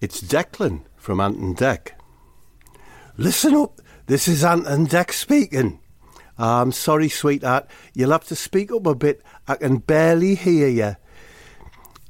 It's 0.00 0.20
Declan 0.22 0.82
from 0.96 1.18
Ant 1.18 1.38
and 1.38 1.56
Dec. 1.56 1.90
Listen 3.16 3.56
up, 3.56 3.80
this 4.06 4.28
is 4.28 4.44
Ant 4.44 4.68
and 4.68 4.88
Dec 4.88 5.12
speaking. 5.12 5.80
"Ah, 6.38 6.62
I'm 6.62 6.70
sorry, 6.70 7.08
sweetheart. 7.08 7.66
You'll 7.94 8.12
have 8.12 8.26
to 8.28 8.36
speak 8.36 8.70
up 8.70 8.86
a 8.86 8.94
bit. 8.94 9.22
I 9.48 9.56
can 9.56 9.78
barely 9.78 10.36
hear 10.36 10.68
you. 10.68 10.96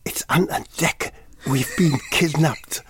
It's 0.04 0.22
Anton 0.28 0.66
Deck. 0.76 1.14
We've 1.50 1.74
been 1.78 1.98
kidnapped. 2.10 2.82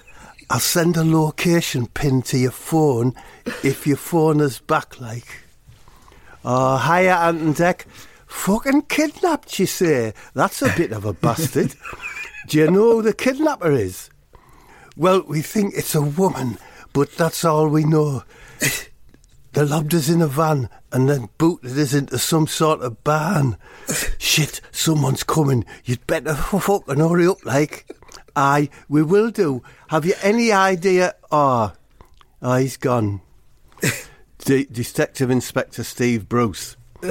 I'll 0.50 0.61
send 0.61 0.96
a 0.96 1.04
location 1.04 1.87
pin 1.87 2.22
to 2.22 2.38
your 2.38 2.50
phone 2.50 3.14
if 3.62 3.87
your 3.87 3.96
phone 3.96 4.40
is 4.40 4.58
back, 4.58 5.00
like. 5.00 5.26
Oh, 6.44 6.76
hiya, 6.78 7.16
Ant 7.16 7.40
and 7.40 7.54
Dec. 7.54 7.84
Fucking 8.26 8.82
kidnapped, 8.82 9.58
you 9.58 9.66
say? 9.66 10.14
That's 10.34 10.62
a 10.62 10.75
bit 10.76 10.92
of 10.92 11.04
a 11.04 11.12
bastard. 11.12 11.75
Do 12.49 12.58
you 12.58 12.70
know 12.70 12.96
who 12.96 13.02
the 13.02 13.12
kidnapper 13.12 13.70
is? 13.70 14.11
Well, 14.96 15.22
we 15.26 15.42
think 15.42 15.75
it's 15.76 15.94
a 15.94 16.02
woman, 16.02 16.58
but 16.92 17.12
that's 17.12 17.44
all 17.44 17.68
we 17.68 17.84
know. 17.84 18.25
They 19.52 19.64
lobbed 19.64 19.94
us 19.94 20.09
in 20.09 20.23
a 20.23 20.26
van 20.26 20.71
and 20.92 21.09
then 21.09 21.28
booted 21.37 21.78
us 21.78 21.92
into 21.92 22.18
some 22.18 22.47
sort 22.47 22.80
of 22.80 23.04
barn. 23.04 23.59
Shit, 24.18 24.61
someone's 24.71 25.23
coming. 25.23 25.64
You'd 25.85 26.06
better 26.06 26.35
fucking 26.35 26.99
hurry 26.99 27.26
up, 27.26 27.44
like. 27.44 27.87
Aye, 28.35 28.71
we 28.88 29.02
will 29.02 29.30
do. 29.30 29.62
Have 29.88 30.06
you 30.06 30.14
any 30.23 30.52
idea? 30.52 31.14
Ah, 31.30 31.75
oh, 32.40 32.56
he's 32.56 32.78
gone. 32.78 33.21
De- 34.38 34.64
Detective 34.64 35.30
Inspector 35.30 35.82
Steve 35.85 36.28
Bruce. 36.28 36.76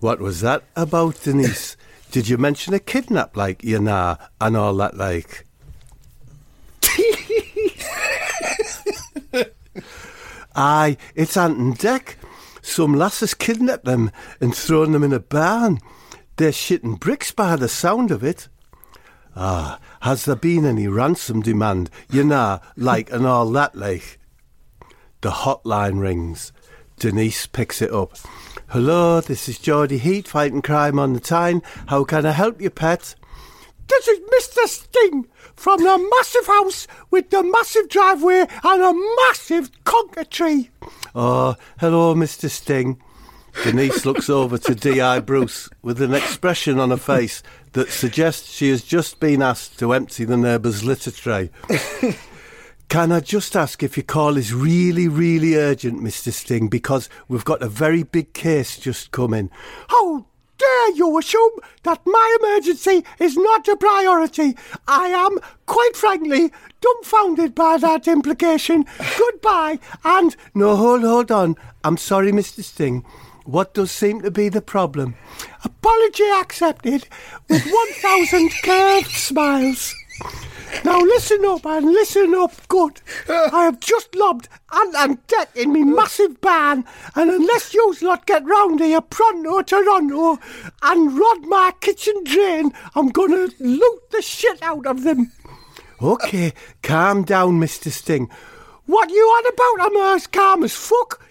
What 0.00 0.18
was 0.18 0.40
that 0.40 0.62
about, 0.76 1.20
Denise? 1.24 1.76
Did 2.10 2.26
you 2.26 2.38
mention 2.38 2.72
a 2.72 2.78
kidnap, 2.78 3.36
like, 3.36 3.62
you 3.62 3.78
know, 3.78 4.16
and 4.40 4.56
all 4.56 4.74
that, 4.76 4.96
like? 4.96 5.44
Aye, 10.54 10.96
it's 11.14 11.36
Ant 11.36 11.58
and 11.58 11.78
Dec. 11.78 12.16
Some 12.62 12.94
lass 12.94 13.20
has 13.20 13.34
kidnapped 13.34 13.84
them 13.84 14.10
and 14.40 14.54
thrown 14.54 14.92
them 14.92 15.04
in 15.04 15.12
a 15.12 15.20
barn. 15.20 15.80
They're 16.36 16.50
shitting 16.50 16.98
bricks 16.98 17.32
by 17.32 17.56
the 17.56 17.68
sound 17.68 18.10
of 18.10 18.24
it. 18.24 18.48
Ah, 19.36 19.78
has 20.00 20.24
there 20.24 20.36
been 20.36 20.64
any 20.66 20.88
ransom 20.88 21.40
demand? 21.40 21.90
You 22.10 22.24
know, 22.24 22.60
like 22.76 23.12
and 23.12 23.26
all 23.26 23.50
that, 23.52 23.74
like. 23.74 24.18
The 25.20 25.30
hotline 25.30 26.00
rings. 26.00 26.52
Denise 26.98 27.46
picks 27.46 27.80
it 27.80 27.92
up. 27.92 28.16
Hello, 28.68 29.20
this 29.20 29.48
is 29.48 29.58
Geordie 29.58 29.98
Heat 29.98 30.28
fighting 30.28 30.62
crime 30.62 30.98
on 30.98 31.12
the 31.12 31.20
Tyne. 31.20 31.62
How 31.86 32.04
can 32.04 32.26
I 32.26 32.32
help 32.32 32.60
you, 32.60 32.70
pet? 32.70 33.14
This 33.88 34.08
is 34.08 34.20
Mr. 34.20 34.66
Sting 34.66 35.26
from 35.60 35.78
the 35.82 36.10
massive 36.16 36.46
house 36.46 36.86
with 37.10 37.28
the 37.28 37.42
massive 37.42 37.86
driveway 37.90 38.46
and 38.64 38.82
a 38.82 38.94
massive 39.26 39.70
conker 39.84 40.28
tree. 40.28 40.70
Oh, 41.14 41.54
hello, 41.78 42.14
Mr. 42.14 42.48
Sting. 42.48 42.98
Denise 43.62 44.06
looks 44.06 44.30
over 44.30 44.56
to 44.56 44.74
D.I. 44.74 45.20
Bruce 45.20 45.68
with 45.82 46.00
an 46.00 46.14
expression 46.14 46.80
on 46.80 46.88
her 46.88 46.96
face 46.96 47.42
that 47.72 47.90
suggests 47.90 48.50
she 48.50 48.70
has 48.70 48.82
just 48.82 49.20
been 49.20 49.42
asked 49.42 49.78
to 49.80 49.92
empty 49.92 50.24
the 50.24 50.38
neighbour's 50.38 50.82
litter 50.82 51.10
tray. 51.10 51.50
Can 52.88 53.12
I 53.12 53.20
just 53.20 53.54
ask 53.54 53.82
if 53.82 53.98
your 53.98 54.04
call 54.04 54.38
is 54.38 54.54
really, 54.54 55.08
really 55.08 55.56
urgent, 55.56 56.00
Mr. 56.00 56.32
Sting, 56.32 56.68
because 56.68 57.10
we've 57.28 57.44
got 57.44 57.62
a 57.62 57.68
very 57.68 58.02
big 58.02 58.32
case 58.32 58.78
just 58.78 59.10
come 59.10 59.34
in. 59.34 59.50
How 59.88 60.24
dare 60.60 60.94
you 60.94 61.18
assume 61.18 61.52
that 61.82 62.00
my 62.04 62.36
emergency 62.40 63.04
is 63.18 63.36
not 63.36 63.66
a 63.68 63.76
priority? 63.76 64.56
I 64.86 65.08
am, 65.08 65.38
quite 65.66 65.96
frankly, 65.96 66.52
dumbfounded 66.80 67.54
by 67.54 67.78
that 67.78 68.06
implication. 68.06 68.84
Goodbye, 69.18 69.78
and 70.04 70.36
no, 70.54 70.76
hold, 70.76 71.02
hold 71.02 71.30
on. 71.32 71.56
I'm 71.84 71.96
sorry, 71.96 72.32
Mr. 72.32 72.62
Sting. 72.62 73.04
What 73.44 73.74
does 73.74 73.90
seem 73.90 74.20
to 74.22 74.30
be 74.30 74.48
the 74.48 74.60
problem? 74.62 75.16
Apology 75.64 76.28
accepted 76.40 77.08
with 77.48 77.64
1,000 77.64 78.50
curved 78.62 79.10
smiles. 79.10 79.94
Now 80.84 81.00
listen 81.00 81.44
up 81.44 81.66
and 81.66 81.86
listen 81.86 82.34
up 82.34 82.52
good. 82.68 83.00
Uh. 83.28 83.50
I 83.52 83.64
have 83.64 83.80
just 83.80 84.14
lobbed 84.14 84.48
Ant 84.72 84.94
and 84.96 85.26
Dec 85.26 85.56
in 85.56 85.72
me 85.72 85.82
massive 85.84 86.40
barn, 86.40 86.84
and 87.14 87.30
unless 87.30 87.74
you 87.74 87.94
lot 88.02 88.26
get 88.26 88.44
round 88.44 88.80
here 88.80 89.00
pronto 89.00 89.62
Toronto 89.62 90.38
and 90.82 91.18
rod 91.18 91.46
my 91.46 91.72
kitchen 91.80 92.22
drain, 92.24 92.72
I'm 92.94 93.08
gonna 93.08 93.48
loot 93.58 94.10
the 94.10 94.22
shit 94.22 94.62
out 94.62 94.86
of 94.86 95.02
them. 95.02 95.32
Okay, 96.02 96.52
calm 96.82 97.24
down, 97.24 97.60
Mr. 97.60 97.90
Sting. 97.90 98.30
What 98.86 99.10
you 99.10 99.22
on 99.22 99.52
about? 99.52 99.90
I'm 99.90 100.16
as 100.16 100.26
calm 100.26 100.64
as 100.64 100.74
fuck. 100.74 101.22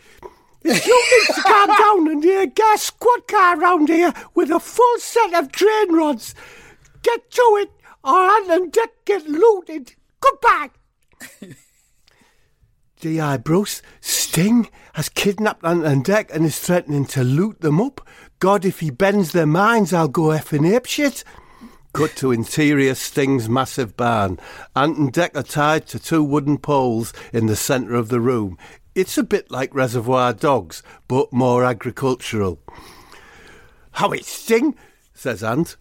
If 0.62 0.86
you 0.86 1.06
need 1.12 1.36
to 1.36 1.42
calm 1.42 1.68
down 1.68 2.08
and 2.08 2.56
get 2.56 2.76
a 2.76 2.78
squad 2.78 3.28
car 3.28 3.58
round 3.58 3.88
here 3.88 4.14
with 4.36 4.52
a 4.52 4.60
full 4.60 5.00
set 5.00 5.34
of 5.34 5.52
drain 5.52 5.94
rods, 5.96 6.36
get 7.02 7.32
to 7.32 7.58
it 7.62 7.72
or 8.04 8.16
Ant 8.16 8.50
and 8.50 8.72
Dec 8.72 8.88
get 9.06 9.28
looted. 9.28 9.94
Goodbye. 10.20 10.70
D.I. 13.00 13.38
Bruce, 13.38 13.82
Sting 14.02 14.70
has 14.94 15.08
kidnapped 15.08 15.64
Ant 15.64 15.86
and 15.86 16.04
Dec 16.04 16.30
and 16.32 16.46
is 16.46 16.60
threatening 16.60 17.06
to 17.08 17.24
loot 17.24 17.62
them 17.62 17.80
up. 17.80 18.06
God, 18.40 18.66
if 18.66 18.82
he 18.82 18.90
bends 18.90 19.32
their 19.32 19.46
minds, 19.46 19.94
I'll 19.94 20.10
go 20.10 20.24
effing 20.24 20.70
apeshit. 20.70 21.24
Cut 21.94 22.16
to 22.18 22.32
interior 22.32 22.96
Sting's 22.96 23.50
massive 23.50 23.96
barn. 23.98 24.38
Ant 24.76 24.98
and 24.98 25.12
Deck 25.12 25.36
are 25.36 25.44
tied 25.44 25.88
to 25.88 26.00
two 26.00 26.24
wooden 26.24 26.58
poles 26.58 27.14
in 27.34 27.48
the 27.48 27.56
centre 27.56 27.96
of 27.96 28.10
the 28.10 28.20
room. 28.20 28.58
It's 28.96 29.18
a 29.18 29.24
bit 29.24 29.50
like 29.50 29.74
Reservoir 29.74 30.34
Dogs, 30.34 30.84
but 31.08 31.32
more 31.32 31.64
agricultural. 31.64 32.60
How 33.92 34.12
it 34.12 34.26
Sting? 34.26 34.76
says 35.14 35.44
Ant. 35.44 35.78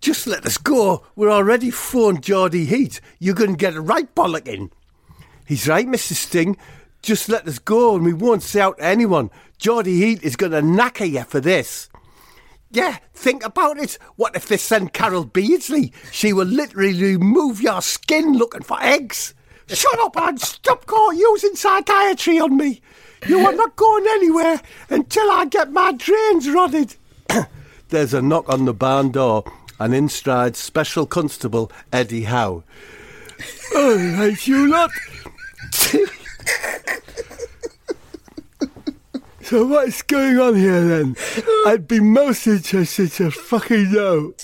Just 0.00 0.26
let 0.26 0.46
us 0.46 0.58
go. 0.58 1.04
We're 1.16 1.30
already 1.30 1.70
phoned 1.70 2.22
Geordie 2.22 2.66
Heat. 2.66 3.00
You're 3.18 3.34
going 3.34 3.52
to 3.52 3.56
get 3.56 3.74
a 3.74 3.80
right 3.80 4.12
bollocking. 4.14 4.70
He's 5.46 5.66
right, 5.66 5.86
Mr. 5.86 6.12
Sting. 6.12 6.56
Just 7.02 7.28
let 7.28 7.46
us 7.46 7.58
go 7.58 7.96
and 7.96 8.04
we 8.04 8.12
won't 8.12 8.42
say 8.42 8.60
out 8.60 8.78
to 8.78 8.84
anyone. 8.84 9.30
Geordie 9.58 10.00
Heat 10.00 10.22
is 10.22 10.36
going 10.36 10.52
to 10.52 10.60
knacker 10.60 11.10
you 11.10 11.24
for 11.24 11.40
this. 11.40 11.88
Yeah, 12.70 12.98
think 13.14 13.44
about 13.44 13.78
it. 13.78 13.98
What 14.16 14.36
if 14.36 14.46
they 14.46 14.58
send 14.58 14.92
Carol 14.92 15.24
Beardsley? 15.24 15.92
She 16.12 16.32
will 16.32 16.46
literally 16.46 17.16
remove 17.16 17.62
your 17.62 17.80
skin 17.80 18.34
looking 18.34 18.62
for 18.62 18.80
eggs. 18.82 19.34
Shut 19.68 19.98
up 20.00 20.16
and 20.16 20.40
stop 20.40 20.84
using 21.14 21.54
psychiatry 21.54 22.38
on 22.38 22.56
me. 22.56 22.80
You 23.26 23.46
are 23.46 23.54
not 23.54 23.76
going 23.76 24.06
anywhere 24.06 24.60
until 24.90 25.30
I 25.30 25.46
get 25.46 25.72
my 25.72 25.92
drains 25.92 26.48
rotted. 26.48 26.94
There's 27.88 28.14
a 28.14 28.22
knock 28.22 28.48
on 28.48 28.64
the 28.64 28.74
barn 28.74 29.10
door, 29.10 29.44
and 29.78 29.94
in 29.94 30.08
strides 30.08 30.58
Special 30.58 31.06
Constable 31.06 31.70
Eddie 31.92 32.24
Howe. 32.24 32.64
Oh, 33.74 34.16
right, 34.18 34.46
you 34.46 34.70
lot. 34.70 34.90
so 39.42 39.66
what's 39.66 40.02
going 40.02 40.38
on 40.38 40.56
here 40.56 40.84
then? 40.84 41.16
I'd 41.66 41.86
be 41.86 42.00
most 42.00 42.46
interested 42.46 43.12
to 43.12 43.30
fucking 43.30 43.92
know. 43.92 44.34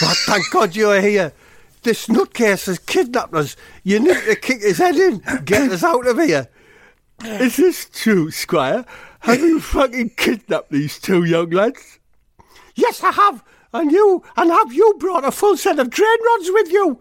Well, 0.00 0.14
thank 0.26 0.50
God 0.50 0.76
you're 0.76 1.00
here. 1.00 1.32
This 1.82 2.08
nutcase 2.08 2.66
has 2.66 2.78
kidnapped 2.78 3.34
us. 3.34 3.56
You 3.84 4.00
need 4.00 4.22
to 4.24 4.36
kick 4.36 4.60
his 4.60 4.78
head 4.78 4.96
in, 4.96 5.22
get 5.44 5.70
us 5.70 5.82
out 5.82 6.06
of 6.06 6.18
here. 6.18 6.48
Is 7.24 7.56
this 7.56 7.88
true, 7.90 8.30
Squire? 8.30 8.84
Have 9.20 9.40
you 9.40 9.60
fucking 9.60 10.10
kidnapped 10.16 10.70
these 10.70 10.98
two 10.98 11.24
young 11.24 11.50
lads? 11.50 11.98
Yes, 12.74 13.02
I 13.02 13.12
have. 13.12 13.42
And 13.72 13.92
you, 13.92 14.22
and 14.36 14.50
have 14.50 14.72
you 14.72 14.94
brought 14.98 15.24
a 15.24 15.30
full 15.30 15.56
set 15.56 15.78
of 15.78 15.90
drain 15.90 16.16
rods 16.26 16.50
with 16.52 16.72
you? 16.72 17.00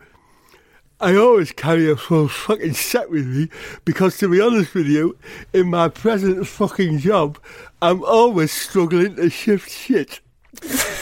I 1.02 1.16
always 1.16 1.52
carry 1.52 1.90
a 1.90 1.96
full 1.96 2.28
fucking 2.28 2.74
set 2.74 3.10
with 3.10 3.26
me 3.26 3.50
because, 3.86 4.18
to 4.18 4.28
be 4.28 4.42
honest 4.42 4.74
with 4.74 4.88
you, 4.88 5.18
in 5.54 5.70
my 5.70 5.88
present 5.88 6.46
fucking 6.46 7.00
job, 7.00 7.40
I'm 7.82 8.04
always 8.04 8.52
struggling 8.52 9.16
to 9.16 9.30
shift 9.30 9.72
shit. 9.72 10.20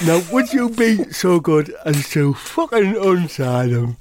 now, 0.06 0.22
would 0.32 0.54
you 0.54 0.70
be 0.70 1.12
so 1.12 1.40
good 1.40 1.74
as 1.84 2.10
to 2.12 2.34
fucking 2.36 2.96
untie 2.96 3.68
them? 3.68 3.98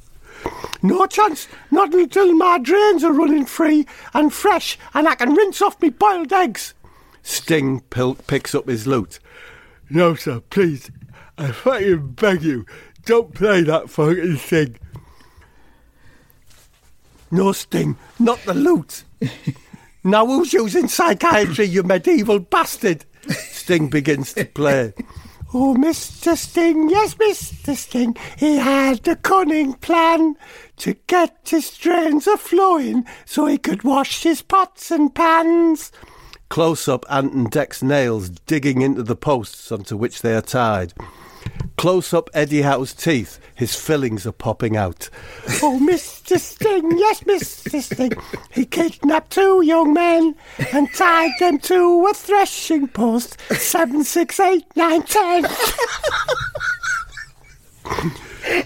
No 0.82 1.06
chance, 1.06 1.48
not 1.70 1.94
until 1.94 2.34
my 2.34 2.58
drains 2.58 3.02
are 3.02 3.12
running 3.12 3.46
free 3.46 3.86
and 4.12 4.32
fresh 4.32 4.78
and 4.94 5.08
I 5.08 5.14
can 5.14 5.34
rinse 5.34 5.62
off 5.62 5.80
me 5.80 5.88
boiled 5.88 6.32
eggs. 6.32 6.74
Sting 7.22 7.80
pil- 7.90 8.16
picks 8.26 8.54
up 8.54 8.68
his 8.68 8.86
lute. 8.86 9.18
No, 9.88 10.14
sir, 10.14 10.40
please, 10.50 10.90
I 11.38 11.52
fucking 11.52 12.12
beg 12.12 12.42
you, 12.42 12.66
don't 13.04 13.34
play 13.34 13.62
that 13.62 13.90
fucking 13.90 14.36
thing. 14.36 14.78
No, 17.30 17.52
Sting, 17.52 17.96
not 18.18 18.38
the 18.44 18.54
lute. 18.54 19.04
now 20.04 20.26
who's 20.26 20.52
using 20.52 20.88
psychiatry, 20.88 21.66
you 21.66 21.82
medieval 21.82 22.38
bastard? 22.38 23.04
Sting 23.28 23.88
begins 23.88 24.32
to 24.34 24.44
play. 24.44 24.94
Oh, 25.52 25.74
Mr. 25.74 26.36
Sting, 26.36 26.88
yes, 26.88 27.14
Mr. 27.14 27.76
Sting, 27.76 28.16
he 28.36 28.56
had 28.56 29.06
a 29.06 29.16
cunning 29.16 29.74
plan 29.74 30.36
to 30.78 30.94
get 31.06 31.36
his 31.46 31.76
drains 31.76 32.26
a 32.26 32.36
flowing 32.36 33.06
so 33.24 33.46
he 33.46 33.58
could 33.58 33.84
wash 33.84 34.22
his 34.22 34.42
pots 34.42 34.90
and 34.90 35.14
pans. 35.14 35.92
Close 36.48 36.88
up 36.88 37.04
Ant 37.10 37.32
and 37.32 37.50
Dec's 37.50 37.82
nails 37.82 38.28
digging 38.30 38.82
into 38.82 39.02
the 39.02 39.16
posts 39.16 39.72
onto 39.72 39.96
which 39.96 40.22
they 40.22 40.34
are 40.34 40.42
tied. 40.42 40.92
Close 41.76 42.14
up 42.14 42.30
Eddie 42.32 42.62
Howe's 42.62 42.94
teeth, 42.94 43.38
his 43.54 43.74
fillings 43.76 44.26
are 44.26 44.32
popping 44.32 44.76
out. 44.76 45.10
Oh, 45.62 45.78
Mr. 45.82 46.38
Sting, 46.40 46.98
yes, 46.98 47.20
Mr. 47.24 47.82
Sting. 47.82 48.12
He 48.50 48.64
kidnapped 48.64 49.32
two 49.32 49.62
young 49.62 49.92
men 49.92 50.34
and 50.72 50.92
tied 50.94 51.32
them 51.38 51.58
to 51.60 52.06
a 52.10 52.14
threshing 52.14 52.88
post. 52.88 53.38
Seven, 53.52 54.04
six, 54.04 54.40
eight, 54.40 54.64
nine, 54.74 55.02
ten. 55.02 55.44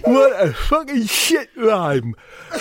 what 0.03 0.41
a 0.41 0.53
fucking 0.53 1.05
shit 1.05 1.49
rhyme. 1.57 2.15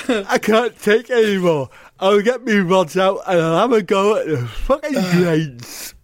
I 0.08 0.38
can't 0.38 0.76
take 0.78 1.10
any 1.10 1.38
more. 1.38 1.70
I'll 2.00 2.22
get 2.22 2.44
me 2.44 2.56
rods 2.56 2.96
out 2.96 3.20
and 3.26 3.40
I'll 3.40 3.60
have 3.60 3.72
a 3.72 3.82
go 3.82 4.16
at 4.16 4.26
the 4.26 4.46
fucking 4.46 4.92
drains. 5.12 5.94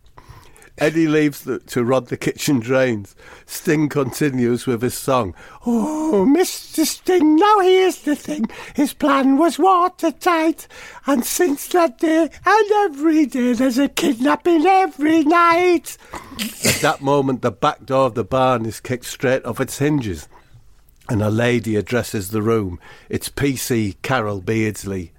Eddie 0.79 1.09
leaves 1.09 1.41
the, 1.41 1.59
to 1.61 1.83
rod 1.83 2.09
the 2.09 2.19
kitchen 2.19 2.61
drains. 2.61 3.17
Sting 3.47 3.89
continues 3.89 4.67
with 4.67 4.83
his 4.83 4.95
song. 4.95 5.35
Oh, 5.65 6.27
Mr. 6.29 6.85
Sting, 6.85 7.37
now 7.37 7.61
here's 7.61 8.03
the 8.03 8.15
thing. 8.15 8.45
His 8.75 8.93
plan 8.93 9.39
was 9.39 9.59
watertight. 9.59 10.69
And 11.07 11.25
since 11.25 11.69
that 11.69 11.99
day, 11.99 12.29
and 12.45 12.73
every 12.73 13.25
day, 13.25 13.55
there's 13.55 13.79
a 13.79 13.89
kidnapping 13.89 14.67
every 14.67 15.25
night. 15.25 15.97
At 16.65 16.81
that 16.83 17.01
moment, 17.01 17.41
the 17.41 17.53
back 17.53 17.87
door 17.87 18.07
of 18.07 18.15
the 18.15 18.25
barn 18.25 18.67
is 18.67 18.81
kicked 18.81 19.07
straight 19.07 19.47
off 19.47 19.61
its 19.61 19.79
hinges. 19.79 20.29
And 21.09 21.23
a 21.23 21.31
lady 21.31 21.77
addresses 21.77 22.31
the 22.31 22.43
room. 22.43 22.79
It's 23.09 23.31
PC 23.31 23.97
Carol 24.03 24.43
Beardsley. 24.43 25.13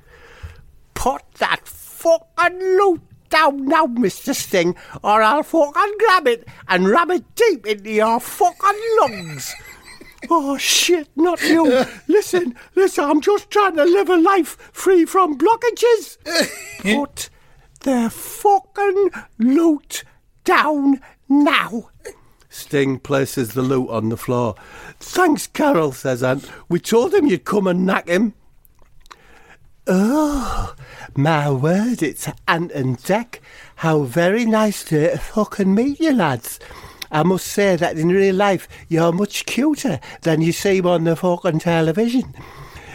Put 0.93 1.24
that 1.39 1.67
fucking 1.67 2.60
lute 2.60 3.07
down 3.30 3.66
now, 3.66 3.86
Mr. 3.88 4.34
Sting, 4.36 4.76
or 5.04 5.22
I'll 5.22 5.44
fucking 5.44 5.94
grab 6.00 6.28
it 6.28 6.48
and 6.68 6.90
ram 6.90 7.12
it 7.12 7.36
deep 7.36 7.66
into 7.66 7.92
your 7.92 8.20
fucking 8.20 8.82
lungs. 9.02 9.54
Oh 10.30 10.58
shit, 10.58 11.08
not 11.16 11.42
you. 11.44 11.86
Listen, 12.08 12.56
listen, 12.76 13.04
I'm 13.06 13.22
just 13.22 13.50
trying 13.50 13.76
to 13.76 13.86
live 13.86 14.10
a 14.10 14.18
life 14.18 14.58
free 14.74 15.06
from 15.06 15.38
blockages. 15.38 16.18
Put 16.80 17.30
the 17.82 18.10
fucking 18.10 19.12
lute 19.38 20.04
down 20.44 21.02
now. 21.30 21.90
Sting 22.50 23.00
places 23.00 23.54
the 23.54 23.62
lute 23.62 23.90
on 23.90 24.10
the 24.10 24.18
floor. 24.18 24.56
Thanks, 25.00 25.46
Carol, 25.48 25.92
says 25.92 26.24
Ant. 26.24 26.50
We 26.70 26.80
told 26.80 27.13
him 27.13 27.28
you'd 27.28 27.46
come 27.46 27.68
and 27.68 27.86
knack 27.86 28.08
him. 28.08 28.34
Oh, 29.89 30.76
my 31.15 31.50
word, 31.50 32.04
it's 32.04 32.28
Ant 32.45 32.73
and 32.73 32.97
Dec. 32.97 33.39
How 33.78 34.02
very 34.02 34.45
nice 34.45 34.84
to 34.86 35.17
fucking 35.17 35.73
meet 35.73 36.02
you, 36.02 36.12
lads. 36.12 36.60
I 37.10 37.23
must 37.23 37.47
say 37.47 37.78
that 37.78 37.97
in 37.97 38.10
real 38.10 38.36
life, 38.36 38.67
you're 38.89 39.13
much 39.13 39.45
cuter 39.45 40.02
than 40.23 40.41
you 40.41 40.52
seem 40.52 40.86
on 40.86 41.06
the 41.06 41.15
fucking 41.15 41.60
television. 41.60 42.34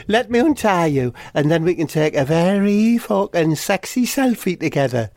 Let 0.07 0.31
me 0.31 0.40
untie 0.40 0.87
you, 0.87 1.14
and 1.33 1.50
then 1.50 1.64
we 1.64 1.74
can 1.74 1.87
take 1.87 2.14
a 2.14 2.26
very 2.26 2.98
fucking 2.98 3.55
sexy 3.55 4.05
selfie 4.05 4.61
together. 4.61 5.11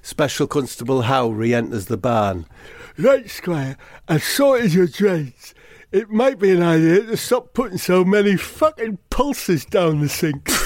Special 0.00 0.48
Constable 0.48 1.02
Howe 1.02 1.28
re 1.28 1.54
enters 1.54 1.86
the 1.86 1.96
barn. 1.96 2.46
Right, 2.98 3.30
Squire, 3.30 3.76
I've 4.08 4.24
sorted 4.24 4.74
your 4.74 4.88
drains. 4.88 5.54
It 5.92 6.10
might 6.10 6.40
be 6.40 6.50
an 6.50 6.62
idea 6.62 7.02
to 7.02 7.16
stop 7.16 7.54
putting 7.54 7.78
so 7.78 8.04
many 8.04 8.36
fucking 8.36 8.98
pulses 9.10 9.64
down 9.64 10.00
the 10.00 10.08
sink. 10.08 10.50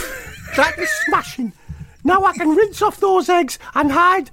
that 0.57 0.79
is 0.79 0.91
smashing. 1.07 1.53
Now 2.05 2.25
I 2.25 2.33
can 2.33 2.51
rinse 2.51 2.83
off 2.83 2.99
those 2.99 3.29
eggs 3.29 3.59
and 3.75 3.93
hide 3.93 4.31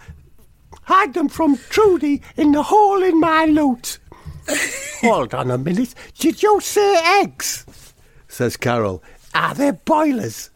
hide 0.83 1.13
them 1.13 1.29
from 1.29 1.57
Trudy 1.69 2.21
in 2.35 2.51
the 2.51 2.63
hole 2.63 3.01
in 3.03 3.19
my 3.19 3.45
lute. 3.45 3.99
Hold 5.01 5.33
on 5.33 5.51
a 5.51 5.57
minute. 5.57 5.95
Did 6.17 6.43
you 6.43 6.59
say 6.61 7.21
eggs? 7.21 7.65
Says 8.27 8.57
Carol. 8.57 9.03
Are 9.33 9.53
they 9.53 9.71
boilers? 9.71 10.49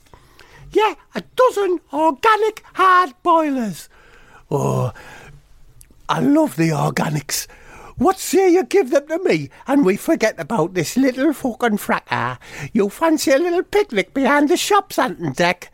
Yeah, 0.71 0.95
a 1.15 1.21
dozen 1.35 1.79
organic 1.93 2.63
hard 2.73 3.13
boilers. 3.23 3.89
Oh, 4.51 4.93
I 6.09 6.19
love 6.19 6.55
the 6.55 6.69
organics. 6.69 7.47
What 7.97 8.19
say 8.19 8.51
you 8.51 8.63
give 8.63 8.91
them 8.91 9.07
to 9.07 9.19
me 9.23 9.49
and 9.65 9.85
we 9.85 9.97
forget 9.97 10.39
about 10.39 10.73
this 10.73 10.97
little 10.97 11.33
fucking 11.33 11.77
fracas? 11.77 12.37
You 12.73 12.89
fancy 12.89 13.31
a 13.31 13.39
little 13.39 13.63
picnic 13.63 14.13
behind 14.13 14.49
the 14.49 14.57
shops, 14.57 14.99
Ant 14.99 15.19
and 15.19 15.35
Dec? 15.35 15.69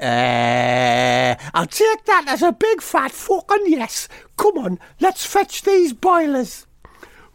Uh, 0.00 1.34
I'll 1.54 1.66
take 1.66 2.04
that 2.04 2.24
as 2.28 2.42
a 2.42 2.52
big 2.52 2.82
fat 2.82 3.12
fucking 3.12 3.64
yes. 3.66 4.08
Come 4.36 4.58
on, 4.58 4.78
let's 5.00 5.24
fetch 5.24 5.62
these 5.62 5.92
boilers. 5.92 6.66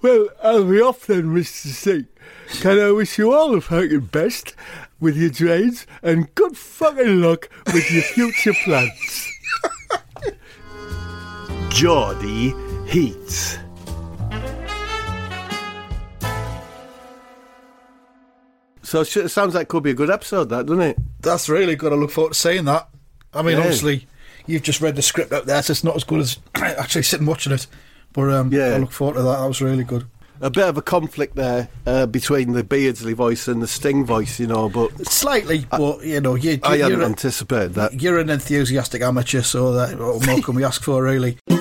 Well, 0.01 0.29
I'll 0.41 0.63
be 0.63 0.81
off 0.81 1.07
then, 1.07 1.25
Mr. 1.25 1.67
Singh. 1.67 2.07
Can 2.61 2.79
I 2.79 2.91
wish 2.91 3.17
you 3.17 3.33
all 3.33 3.51
the 3.51 3.61
fucking 3.61 4.07
best 4.11 4.55
with 5.01 5.17
your 5.17 5.31
trades 5.31 5.85
and 6.01 6.33
good 6.35 6.55
fucking 6.55 7.19
luck 7.21 7.49
with 7.73 7.91
your 7.91 8.03
future 8.03 8.53
plans. 8.63 9.27
Geordie 11.69 12.53
Heats. 12.85 13.57
So 18.91 18.99
it 19.03 19.29
sounds 19.29 19.55
like 19.55 19.69
could 19.69 19.83
be 19.83 19.91
a 19.91 19.93
good 19.93 20.09
episode, 20.09 20.49
that 20.49 20.65
doesn't 20.65 20.81
it? 20.81 20.97
That's 21.21 21.47
really 21.47 21.77
good. 21.77 21.93
I 21.93 21.95
look 21.95 22.11
forward 22.11 22.33
to 22.33 22.37
seeing 22.39 22.65
that. 22.65 22.89
I 23.33 23.41
mean, 23.41 23.53
Yeah. 23.55 23.61
obviously, 23.63 24.05
you've 24.47 24.63
just 24.63 24.81
read 24.81 24.97
the 24.97 25.01
script 25.01 25.31
out 25.31 25.45
there, 25.45 25.61
so 25.63 25.71
it's 25.71 25.85
not 25.85 25.95
as 25.95 26.03
good 26.03 26.19
as 26.19 26.37
actually 26.55 27.03
sitting 27.03 27.25
watching 27.25 27.53
it. 27.53 27.67
But 28.11 28.29
um, 28.33 28.51
Yeah. 28.51 28.75
I 28.75 28.77
look 28.79 28.91
forward 28.91 29.13
to 29.15 29.21
that. 29.21 29.39
That 29.39 29.47
was 29.47 29.61
really 29.61 29.85
good. 29.85 30.07
A 30.41 30.49
bit 30.49 30.65
of 30.67 30.75
a 30.75 30.81
conflict 30.81 31.37
there 31.37 31.69
uh, 31.85 32.05
between 32.05 32.51
the 32.51 32.65
Beardsley 32.65 33.13
voice 33.13 33.47
and 33.47 33.61
the 33.61 33.67
Sting 33.67 34.03
voice, 34.05 34.41
you 34.41 34.47
know, 34.47 34.67
but 34.67 35.07
Slightly, 35.07 35.65
but 35.71 36.03
you 36.03 36.19
know, 36.19 36.35
you, 36.35 36.59
I 36.63 36.75
hadn't 36.79 37.01
anticipated 37.01 37.75
that. 37.75 38.01
you're 38.01 38.19
an 38.19 38.29
enthusiastic 38.29 39.01
amateur, 39.03 39.41
so 39.41 39.71
that 39.71 39.97
what 39.97 40.27
more 40.27 40.41
can 40.41 40.55
we 40.55 40.65
ask 40.65 40.83
for, 40.83 41.01
really? 41.01 41.37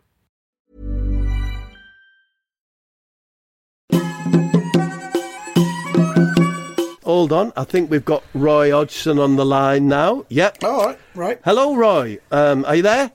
Hold 7.11 7.33
on, 7.33 7.51
I 7.57 7.65
think 7.65 7.91
we've 7.91 8.05
got 8.05 8.23
Roy 8.33 8.71
Hodgson 8.71 9.19
on 9.19 9.35
the 9.35 9.45
line 9.45 9.89
now. 9.89 10.25
Yep. 10.29 10.63
All 10.63 10.85
right, 10.85 10.99
right. 11.13 11.41
Hello, 11.43 11.75
Roy. 11.75 12.19
Um, 12.31 12.63
are 12.63 12.77
you 12.77 12.83
there? 12.83 13.11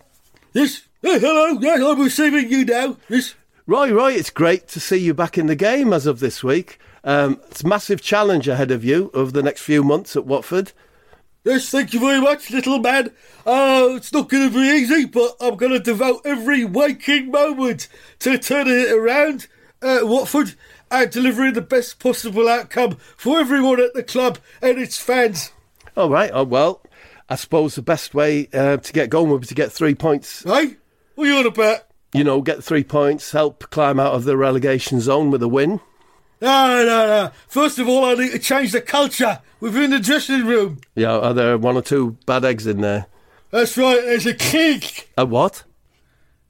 Yes. 0.53 0.83
Hey, 1.01 1.19
hello. 1.19 1.59
Yes, 1.59 1.81
I'm 1.81 1.99
receiving 1.99 2.51
you 2.51 2.67
now. 2.67 2.99
Yes. 3.09 3.35
Roy, 3.67 3.91
Roy, 3.91 4.13
it's 4.13 4.29
great 4.29 4.69
to 4.69 4.81
see 4.81 4.99
you 4.99 5.15
back 5.15 5.39
in 5.39 5.47
the 5.47 5.57
game 5.57 5.95
as 5.95 6.05
of 6.05 6.21
this 6.21 6.45
week. 6.45 6.79
Um, 7.05 7.41
it's 7.51 7.65
a 7.65 7.67
massive 7.67 8.03
challenge 8.03 8.49
ahead 8.49 8.71
of 8.71 8.85
you 8.85 9.11
over 9.15 9.33
the 9.33 9.43
next 9.43 9.63
few 9.63 9.83
months 9.83 10.15
at 10.15 10.27
Watford. 10.27 10.73
Yes, 11.45 11.71
thank 11.71 11.95
you 11.95 12.01
very 12.01 12.21
much, 12.21 12.51
little 12.51 12.79
man. 12.79 13.13
Uh, 13.47 13.93
it's 13.93 14.13
not 14.13 14.29
going 14.29 14.51
to 14.51 14.55
be 14.55 14.77
easy, 14.77 15.07
but 15.07 15.37
I'm 15.41 15.57
going 15.57 15.73
to 15.73 15.81
devote 15.81 16.21
every 16.27 16.67
waking 16.67 17.31
moment 17.31 17.89
to 18.19 18.37
turning 18.37 18.75
it 18.75 18.93
around 18.93 19.47
at 19.81 20.07
Watford 20.07 20.55
and 20.91 21.11
delivering 21.11 21.55
the 21.55 21.63
best 21.63 21.99
possible 21.99 22.49
outcome 22.49 22.97
for 23.17 23.39
everyone 23.39 23.81
at 23.81 23.95
the 23.95 24.03
club 24.03 24.39
and 24.63 24.79
its 24.79 24.99
fans. 24.99 25.53
All 25.97 26.11
right. 26.11 26.31
Oh, 26.33 26.45
well, 26.45 26.83
I 27.29 27.37
suppose 27.37 27.75
the 27.75 27.83
best 27.83 28.15
way 28.15 28.49
uh, 28.53 28.77
to 28.77 28.93
get 28.93 29.11
going 29.11 29.31
would 29.31 29.41
be 29.41 29.47
to 29.49 29.55
get 29.55 29.73
three 29.73 29.95
points. 29.95 30.43
Hey, 30.45 30.77
what 31.15 31.25
are 31.25 31.31
you 31.31 31.37
on 31.39 31.47
about? 31.47 31.81
You 32.13 32.25
know, 32.25 32.41
get 32.41 32.63
three 32.63 32.85
points, 32.85 33.33
help 33.33 33.69
climb 33.71 33.99
out 33.99 34.15
of 34.15 34.25
the 34.25 34.37
relegation 34.37 35.01
zone 35.01 35.31
with 35.31 35.43
a 35.43 35.49
win. 35.49 35.81
No, 36.41 36.85
no, 36.85 37.07
no. 37.07 37.31
First 37.49 37.79
of 37.79 37.89
all, 37.89 38.05
I 38.05 38.15
need 38.15 38.33
to 38.33 38.39
change 38.39 38.73
the 38.73 38.81
culture 38.81 39.41
within 39.59 39.91
the 39.91 39.99
dressing 39.99 40.47
room. 40.47 40.81
Yeah, 40.95 41.19
are 41.19 41.35
there 41.35 41.59
one 41.59 41.77
or 41.77 41.83
two 41.83 42.17
bad 42.27 42.45
eggs 42.45 42.67
in 42.67 42.81
there? 42.81 43.07
That's 43.51 43.77
right, 43.77 44.01
there's 44.03 44.27
a 44.27 44.35
clique. 44.35 45.11
A 45.17 45.25
what? 45.25 45.65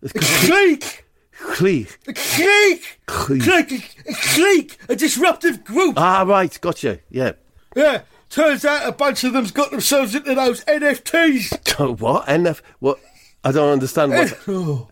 A 0.02 0.08
clique. 0.08 1.05
Clique. 1.38 1.98
Clique. 2.14 3.00
Clique. 3.06 3.96
A 4.08 4.12
clique. 4.12 4.78
A 4.88 4.96
disruptive 4.96 5.64
group. 5.64 5.94
Ah, 5.96 6.22
right, 6.26 6.58
gotcha. 6.60 7.00
Yeah. 7.10 7.32
Yeah, 7.74 8.02
turns 8.30 8.64
out 8.64 8.88
a 8.88 8.92
bunch 8.92 9.22
of 9.24 9.34
them's 9.34 9.50
got 9.50 9.70
themselves 9.70 10.14
into 10.14 10.34
those 10.34 10.64
NFTs. 10.64 12.00
what? 12.00 12.26
NF? 12.26 12.60
What? 12.78 12.98
I 13.44 13.52
don't 13.52 13.72
understand 13.72 14.12
what. 14.12 14.38
Oh, 14.48 14.88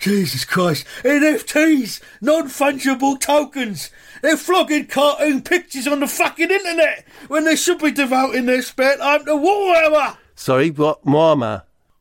Jesus 0.00 0.44
Christ. 0.44 0.84
NFTs, 1.02 2.00
non 2.20 2.48
fungible 2.48 3.18
tokens. 3.18 3.90
They're 4.20 4.36
flogging 4.36 4.86
cartoon 4.86 5.42
pictures 5.42 5.86
on 5.86 6.00
the 6.00 6.08
fucking 6.08 6.50
internet 6.50 7.06
when 7.28 7.44
they 7.44 7.56
should 7.56 7.78
be 7.78 7.90
devoting 7.92 8.46
their 8.46 8.62
spare 8.62 8.96
time 8.96 9.24
to 9.26 9.32
Warhammer. 9.32 10.16
Sorry, 10.34 10.70
what? 10.70 11.04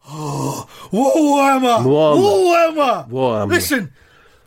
Oh, 0.08 0.68
Moama. 0.92 1.84
Warhammer. 1.84 1.86
Warhammer. 1.86 3.08
Warhammer. 3.08 3.10
Warhammer. 3.10 3.50
Listen, 3.50 3.94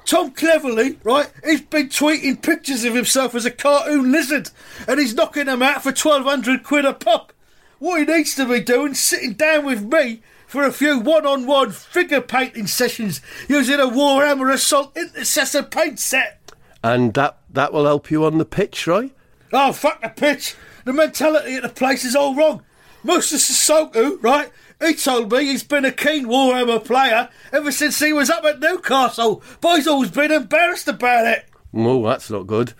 Tom 0.04 0.30
Cleverley, 0.32 0.98
right, 1.02 1.30
he's 1.44 1.62
been 1.62 1.88
tweeting 1.88 2.40
pictures 2.40 2.84
of 2.84 2.94
himself 2.94 3.34
as 3.34 3.44
a 3.44 3.50
cartoon 3.50 4.12
lizard 4.12 4.50
and 4.86 5.00
he's 5.00 5.14
knocking 5.14 5.46
them 5.46 5.62
out 5.62 5.82
for 5.82 5.88
1200 5.88 6.62
quid 6.62 6.84
a 6.84 6.92
pop. 6.92 7.32
What 7.78 7.98
he 8.00 8.06
needs 8.06 8.34
to 8.36 8.48
be 8.48 8.60
doing 8.60 8.92
is 8.92 9.00
sitting 9.00 9.32
down 9.32 9.64
with 9.64 9.82
me 9.82 10.22
for 10.46 10.62
a 10.62 10.72
few 10.72 11.00
one-on-one 11.00 11.72
figure 11.72 12.20
painting 12.20 12.68
sessions 12.68 13.20
using 13.48 13.80
a 13.80 13.86
Warhammer 13.86 14.52
Assault 14.52 14.96
Intercessor 14.96 15.64
paint 15.64 15.98
set. 15.98 16.52
And 16.84 17.12
that, 17.14 17.38
that 17.50 17.72
will 17.72 17.84
help 17.84 18.10
you 18.10 18.24
on 18.24 18.38
the 18.38 18.44
pitch, 18.44 18.86
right? 18.86 19.12
Oh, 19.52 19.72
fuck 19.72 20.00
the 20.02 20.08
pitch. 20.08 20.54
The 20.84 20.92
mentality 20.92 21.56
at 21.56 21.62
the 21.62 21.68
place 21.68 22.04
is 22.04 22.14
all 22.14 22.36
wrong. 22.36 22.62
Moussa 23.02 23.36
Sissoko, 23.36 24.22
right? 24.22 24.50
He 24.80 24.94
told 24.94 25.32
me 25.32 25.46
he's 25.46 25.62
been 25.62 25.84
a 25.84 25.92
keen 25.92 26.26
Warhammer 26.26 26.84
player 26.84 27.28
ever 27.52 27.72
since 27.72 27.98
he 27.98 28.12
was 28.12 28.28
up 28.28 28.44
at 28.44 28.60
Newcastle, 28.60 29.42
but 29.60 29.76
he's 29.76 29.86
always 29.86 30.10
been 30.10 30.30
embarrassed 30.30 30.88
about 30.88 31.26
it. 31.26 31.46
Oh, 31.74 32.06
that's 32.06 32.30
not 32.30 32.46
good. 32.46 32.74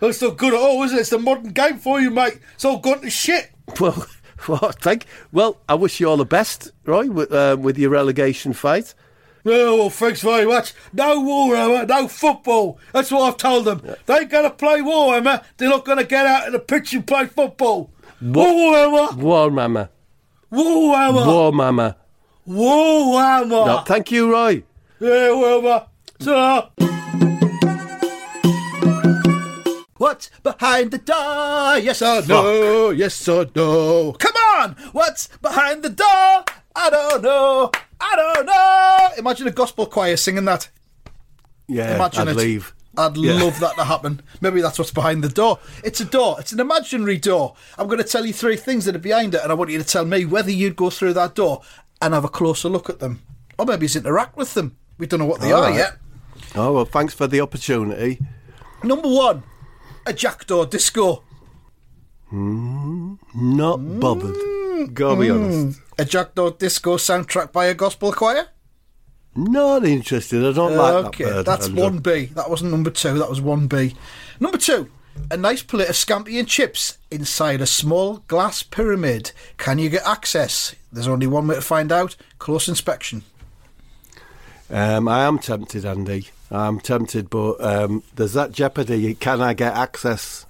That's 0.00 0.22
not 0.22 0.36
good 0.36 0.54
at 0.54 0.60
all, 0.60 0.82
is 0.82 0.92
it? 0.92 1.00
It's 1.00 1.10
the 1.10 1.18
modern 1.18 1.52
game 1.52 1.78
for 1.78 2.00
you, 2.00 2.10
mate. 2.10 2.40
It's 2.54 2.64
all 2.64 2.78
gone 2.78 3.00
to 3.02 3.10
shit. 3.10 3.50
Well, 3.78 4.06
well, 4.48 4.72
thank. 4.80 5.06
Well, 5.32 5.58
I 5.68 5.74
wish 5.74 6.00
you 6.00 6.08
all 6.08 6.16
the 6.16 6.24
best, 6.24 6.72
Roy, 6.84 7.08
with, 7.10 7.32
uh, 7.32 7.56
with 7.60 7.78
your 7.78 7.90
relegation 7.90 8.52
fight. 8.52 8.94
Oh, 9.46 9.76
well, 9.76 9.90
thanks 9.90 10.22
very 10.22 10.46
much. 10.46 10.72
No 10.94 11.22
Warhammer, 11.22 11.86
no 11.86 12.08
football. 12.08 12.78
That's 12.92 13.10
what 13.10 13.22
I've 13.22 13.36
told 13.36 13.66
them. 13.66 13.82
They 14.06 14.20
ain't 14.20 14.30
going 14.30 14.44
to 14.44 14.50
play 14.50 14.80
Warhammer. 14.80 15.44
They're 15.58 15.68
not 15.68 15.84
going 15.84 15.98
to 15.98 16.04
get 16.04 16.24
out 16.24 16.46
of 16.46 16.52
the 16.54 16.58
pitch 16.58 16.94
and 16.94 17.06
play 17.06 17.26
football. 17.26 17.90
Warhammer? 18.22 19.10
Warhammer, 19.10 19.90
War 20.54 21.12
Mama. 21.12 21.20
Warhammer, 21.20 21.26
War 21.26 21.52
Mama. 21.52 21.96
Warhammer. 22.48 23.66
No, 23.66 23.78
thank 23.86 24.10
you, 24.12 24.30
Roy. 24.30 24.62
Yeah, 25.00 25.30
Warhammer. 25.34 25.86
Ta. 26.20 26.70
What's 29.96 30.30
behind 30.42 30.90
the 30.90 30.98
door? 30.98 31.78
Yes 31.78 32.02
or 32.02 32.22
no? 32.26 32.90
Yes 32.90 33.26
or 33.28 33.46
no? 33.54 34.12
Come 34.12 34.36
on! 34.58 34.72
What's 34.92 35.28
behind 35.40 35.82
the 35.82 35.88
door? 35.88 36.44
I 36.76 36.90
don't 36.90 37.22
know. 37.22 37.70
I 38.00 38.16
don't 38.16 38.46
know. 38.46 39.08
Imagine 39.18 39.46
a 39.48 39.50
gospel 39.50 39.86
choir 39.86 40.16
singing 40.16 40.44
that. 40.44 40.68
Yeah, 41.68 41.94
Imagine 41.94 42.28
I'd 42.28 42.32
it. 42.32 42.36
leave. 42.36 42.74
I'd 42.96 43.16
Yeah. 43.16 43.42
love 43.42 43.58
that 43.60 43.76
to 43.76 43.84
happen. 43.84 44.22
Maybe 44.40 44.60
that's 44.60 44.78
what's 44.78 44.90
behind 44.90 45.24
the 45.24 45.28
door. 45.28 45.58
It's 45.82 46.00
a 46.00 46.04
door. 46.04 46.36
It's 46.38 46.52
an 46.52 46.60
imaginary 46.60 47.18
door. 47.18 47.54
I'm 47.78 47.86
going 47.86 47.98
to 47.98 48.04
tell 48.04 48.24
you 48.24 48.32
three 48.32 48.56
things 48.56 48.84
that 48.84 48.94
are 48.96 49.00
behind 49.00 49.34
it, 49.34 49.40
and 49.42 49.50
I 49.50 49.54
want 49.54 49.70
you 49.70 49.78
to 49.78 49.84
tell 49.84 50.04
me 50.04 50.24
whether 50.24 50.50
you'd 50.50 50.76
go 50.76 50.90
through 50.90 51.14
that 51.14 51.34
door 51.34 51.62
and 52.00 52.14
have 52.14 52.24
a 52.24 52.28
closer 52.28 52.68
look 52.68 52.88
at 52.88 53.00
them, 53.00 53.22
or 53.58 53.66
maybe 53.66 53.86
just 53.86 53.96
interact 53.96 54.36
with 54.36 54.54
them. 54.54 54.76
We 54.98 55.06
don't 55.06 55.20
know 55.20 55.26
what 55.26 55.40
they 55.40 55.52
All 55.52 55.62
are 55.62 55.70
right. 55.70 55.76
yet. 55.76 55.98
Oh, 56.54 56.72
well, 56.72 56.84
thanks 56.84 57.14
for 57.14 57.26
the 57.26 57.40
opportunity. 57.40 58.20
Number 58.82 59.08
one, 59.08 59.42
a 60.06 60.12
jackdaw 60.12 60.66
disco. 60.66 61.24
Hmm, 62.30 63.14
not 63.34 63.76
bothered. 64.00 64.36
Hmm. 64.36 64.54
Gotta 64.92 65.20
be 65.20 65.28
hmm. 65.28 65.34
honest. 65.34 65.80
A 65.98 66.04
Jackdaw 66.04 66.50
Disco 66.50 66.96
soundtrack 66.96 67.52
by 67.52 67.66
a 67.66 67.74
gospel 67.74 68.12
choir? 68.12 68.48
Not 69.36 69.84
interested. 69.84 70.44
I 70.44 70.52
don't 70.52 70.76
like 70.76 71.06
okay, 71.06 71.24
that 71.24 71.30
bird. 71.30 71.46
that's 71.46 71.68
Andrew. 71.68 72.00
1B. 72.00 72.34
That 72.34 72.48
wasn't 72.48 72.70
number 72.70 72.90
two, 72.90 73.18
that 73.18 73.28
was 73.28 73.40
1B. 73.40 73.94
Number 74.40 74.58
two, 74.58 74.90
a 75.30 75.36
nice 75.36 75.62
plate 75.62 75.88
of 75.88 75.94
scampi 75.94 76.38
and 76.38 76.46
chips 76.48 76.98
inside 77.10 77.60
a 77.60 77.66
small 77.66 78.18
glass 78.28 78.62
pyramid. 78.62 79.32
Can 79.56 79.78
you 79.78 79.88
get 79.90 80.06
access? 80.06 80.74
There's 80.92 81.08
only 81.08 81.26
one 81.26 81.46
way 81.48 81.56
to 81.56 81.60
find 81.60 81.90
out 81.90 82.16
close 82.38 82.68
inspection. 82.68 83.22
Um, 84.70 85.08
I 85.08 85.24
am 85.24 85.38
tempted, 85.38 85.84
Andy. 85.84 86.28
I'm 86.50 86.80
tempted, 86.80 87.30
but 87.30 87.62
um, 87.64 88.02
there's 88.14 88.32
that 88.34 88.52
jeopardy. 88.52 89.14
Can 89.14 89.40
I 89.40 89.54
get 89.54 89.74
access? 89.74 90.46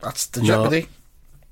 That's 0.00 0.26
the 0.26 0.40
No. 0.40 0.46
jeopardy. 0.46 0.88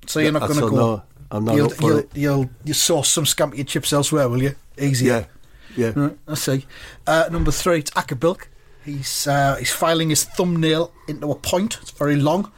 So 0.06 0.20
you're 0.20 0.32
not 0.32 0.48
going 0.48 0.54
to 0.54 0.60
go. 0.60 0.76
no, 0.76 1.02
I'm 1.30 1.44
not 1.44 1.54
you'll, 1.56 1.66
up 1.66 1.72
for 1.72 1.82
you'll, 1.88 1.98
it. 1.98 2.10
You'll, 2.14 2.50
you 2.64 2.74
source 2.74 3.08
some 3.10 3.24
scampi 3.24 3.58
and 3.58 3.68
chips 3.68 3.92
elsewhere, 3.92 4.28
will 4.28 4.42
you? 4.42 4.56
Easy. 4.78 5.06
Yeah, 5.06 5.26
yeah. 5.76 5.92
Right, 5.94 6.18
I 6.28 6.34
see. 6.34 6.66
Uh, 7.06 7.28
number 7.30 7.50
three, 7.50 7.78
it's 7.78 7.90
Acker 7.96 8.14
Bilk. 8.14 8.48
He's 8.84 9.26
uh, 9.26 9.56
he's 9.56 9.70
filing 9.70 10.10
his 10.10 10.24
thumbnail 10.24 10.92
into 11.08 11.30
a 11.30 11.34
point. 11.34 11.78
It's 11.82 11.90
very 11.90 12.16
long. 12.16 12.50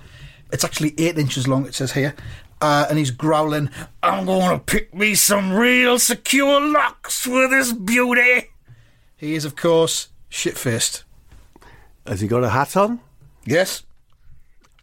It's 0.52 0.64
actually 0.64 0.94
eight 0.98 1.18
inches 1.18 1.48
long. 1.48 1.66
It 1.66 1.74
says 1.74 1.92
here, 1.92 2.14
uh, 2.60 2.86
and 2.88 2.98
he's 2.98 3.10
growling, 3.10 3.70
"I'm 4.02 4.26
going 4.26 4.50
to 4.58 4.64
pick 4.64 4.94
me 4.94 5.14
some 5.14 5.52
real 5.52 5.98
secure 5.98 6.60
locks 6.60 7.20
for 7.20 7.48
this 7.48 7.72
beauty." 7.72 8.50
He 9.16 9.34
is, 9.34 9.44
of 9.44 9.56
course, 9.56 10.08
shit 10.28 10.56
faced. 10.56 11.04
Has 12.06 12.20
he 12.20 12.28
got 12.28 12.42
a 12.42 12.50
hat 12.50 12.76
on? 12.76 13.00
Yes. 13.44 13.84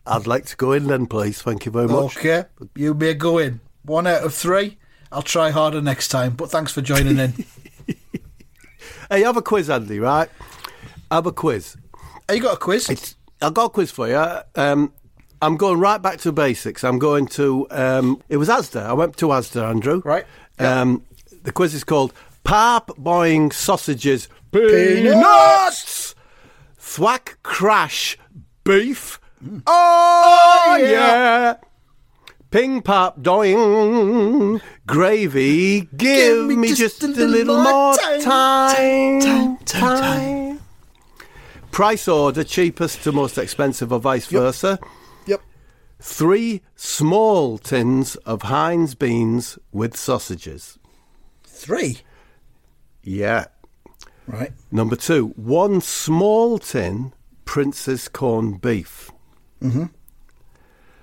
I'd 0.06 0.28
like 0.28 0.46
to 0.46 0.56
go 0.56 0.72
in 0.72 0.88
then, 0.88 1.06
please. 1.06 1.42
Thank 1.42 1.66
you 1.66 1.72
very 1.72 1.88
much. 1.88 2.18
Okay. 2.18 2.46
You 2.76 2.94
may 2.94 3.14
go 3.14 3.38
in. 3.38 3.60
One 3.84 4.08
out 4.08 4.24
of 4.24 4.34
three. 4.34 4.78
I'll 5.12 5.22
try 5.22 5.52
harder 5.52 5.82
next 5.82 6.08
time. 6.08 6.36
But 6.36 6.50
thanks 6.52 6.72
for 6.72 6.82
joining 6.82 7.18
in. 7.18 7.46
Hey, 9.12 9.22
have 9.22 9.38
a 9.38 9.42
quiz, 9.42 9.72
Andy, 9.72 10.00
right? 10.00 10.30
Have 11.10 11.26
a 11.26 11.32
quiz. 11.32 11.76
Have 12.28 12.38
you 12.38 12.44
got 12.44 12.54
a 12.54 12.58
quiz? 12.58 12.88
It's, 12.92 13.16
I've 13.42 13.56
got 13.56 13.66
a 13.66 13.70
quiz 13.70 13.90
for 13.90 14.08
you. 14.08 14.24
Um, 14.56 14.94
I'm 15.42 15.58
going 15.58 15.80
right 15.80 16.00
back 16.00 16.20
to 16.20 16.32
basics. 16.32 16.84
I'm 16.84 17.00
going 17.00 17.26
to, 17.30 17.66
um, 17.72 18.22
it 18.30 18.38
was 18.38 18.50
Asda. 18.50 18.86
I 18.86 18.94
went 18.94 19.18
to 19.18 19.30
Asda, 19.30 19.68
Andrew. 19.68 20.04
Right. 20.06 20.26
Yeah. 20.60 20.82
Um, 20.82 21.04
the 21.42 21.52
quiz 21.52 21.74
is 21.74 21.84
called 21.84 22.14
Parp 22.46 22.90
Boing 23.00 23.52
Sausages 23.52 24.30
Peanuts! 24.52 26.14
Thwack 26.78 27.40
Crash 27.42 28.16
Beef. 28.64 29.20
Oh, 29.66 30.78
yeah. 30.80 31.56
Ping 32.52 32.84
pop 32.84 33.22
doing 33.24 34.62
gravy. 34.90 35.82
Give, 35.96 36.48
me, 36.48 36.74
just, 36.74 37.04
a 37.04 37.08
little, 37.08 37.62
more 37.62 37.96
time. 37.96 38.22
time, 38.22 39.58
Time. 39.58 39.58
time, 39.66 40.60
Price 41.72 42.08
order 42.08 42.44
cheapest 42.44 43.04
to 43.04 43.12
most 43.12 43.38
expensive 43.38 43.94
or 43.94 44.00
vice 44.00 44.28
versa. 44.28 44.80
Yep. 45.28 45.42
Three 46.00 46.62
small 46.76 47.58
tins 47.58 48.16
of 48.18 48.44
Heinz 48.44 48.96
beans 48.96 49.60
with 49.72 49.96
sausages. 49.96 50.80
Three. 51.44 52.00
Yeah. 53.04 53.46
Right. 54.28 54.52
Number 54.72 54.96
two, 54.96 55.28
one 55.36 55.82
small 55.82 56.60
tin 56.60 57.14
Prince's 57.46 58.08
corned 58.08 58.62
beef. 58.62 59.10
Mm-hmm. 59.62 59.86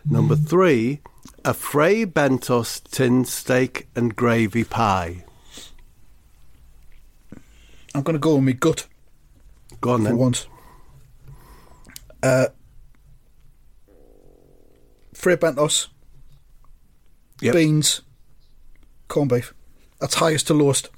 Number 0.09 0.37
three, 0.37 1.01
a 1.47 1.55
Fray 1.55 2.05
Bentos 2.05 2.83
tin 2.91 3.25
steak 3.25 3.87
and 3.95 4.15
gravy 4.17 4.65
pie. 4.65 5.25
I'm 7.95 8.03
going 8.03 8.15
to 8.15 8.19
go 8.21 8.35
with 8.35 8.45
my 8.45 8.53
gut 8.53 8.87
Go 9.81 9.93
on 9.93 10.01
for 10.03 10.05
then. 10.09 10.19
once. 10.19 10.47
Uh, 12.23 12.47
Fray 15.15 15.37
Bentos, 15.37 15.89
Yep. 17.41 17.55
beans, 17.55 18.03
corned 19.09 19.31
beef. 19.31 19.55
That's 20.01 20.17
highest 20.17 20.47
to 20.49 20.55
lowest. 20.55 20.91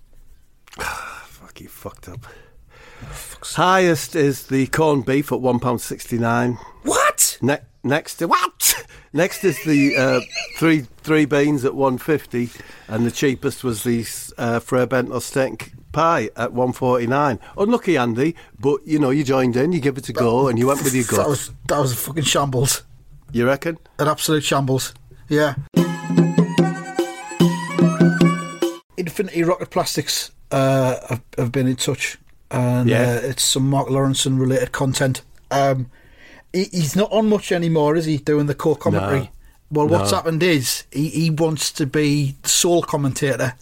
Fuck, 0.78 1.60
you 1.60 1.68
fucked 1.68 2.08
up. 2.08 2.26
Highest 3.42 4.16
is 4.16 4.46
the 4.46 4.66
corned 4.68 5.04
beef 5.06 5.30
at 5.30 5.40
one 5.40 5.60
pound 5.60 5.80
sixty 5.80 6.18
nine. 6.18 6.54
What? 6.82 7.38
Ne- 7.40 7.60
next 7.84 8.16
to 8.16 8.26
what? 8.26 8.57
Next 9.12 9.42
is 9.44 9.62
the 9.64 9.96
uh, 9.96 10.20
three 10.56 10.80
three 10.98 11.24
beans 11.24 11.64
at 11.64 11.74
one 11.74 11.96
fifty, 11.98 12.50
and 12.88 13.06
the 13.06 13.10
cheapest 13.10 13.64
was 13.64 13.82
the 13.82 14.04
uh, 14.36 15.20
steak 15.20 15.72
pie 15.92 16.28
at 16.36 16.52
one 16.52 16.72
forty 16.72 17.06
nine. 17.06 17.38
Unlucky, 17.56 17.96
Andy, 17.96 18.36
but 18.60 18.86
you 18.86 18.98
know 18.98 19.10
you 19.10 19.24
joined 19.24 19.56
in, 19.56 19.72
you 19.72 19.80
give 19.80 19.96
it 19.96 20.08
a 20.08 20.12
go, 20.12 20.48
and 20.48 20.58
you 20.58 20.66
went 20.66 20.82
with 20.84 20.94
your 20.94 21.04
gut. 21.04 21.18
That 21.20 21.28
was 21.28 21.50
that 21.68 21.78
was 21.78 21.92
a 21.92 21.96
fucking 21.96 22.24
shambles. 22.24 22.82
You 23.32 23.46
reckon? 23.46 23.78
An 23.98 24.08
absolute 24.08 24.44
shambles. 24.44 24.92
Yeah. 25.28 25.54
Infinity 28.96 29.42
Rocket 29.44 29.70
Plastics 29.70 30.30
uh, 30.50 30.96
have, 31.08 31.22
have 31.36 31.52
been 31.52 31.66
in 31.66 31.76
touch, 31.76 32.18
and 32.50 32.88
Yeah. 32.88 33.20
uh, 33.22 33.26
it's 33.28 33.42
some 33.44 33.68
Mark 33.70 33.88
Lawrenson 33.88 34.38
related 34.38 34.72
content. 34.72 35.22
Um, 35.50 35.90
he, 36.52 36.64
he's 36.64 36.96
not 36.96 37.10
on 37.12 37.28
much 37.28 37.52
anymore, 37.52 37.96
is 37.96 38.04
he? 38.06 38.16
Doing 38.18 38.46
the 38.46 38.54
core 38.54 38.76
commentary. 38.76 39.20
No. 39.20 39.28
Well, 39.70 39.88
what's 39.88 40.10
No. 40.12 40.16
happened 40.16 40.42
is 40.42 40.84
he, 40.90 41.08
he 41.08 41.30
wants 41.30 41.70
to 41.72 41.86
be 41.86 42.36
the 42.42 42.48
sole 42.48 42.82
commentator. 42.82 43.54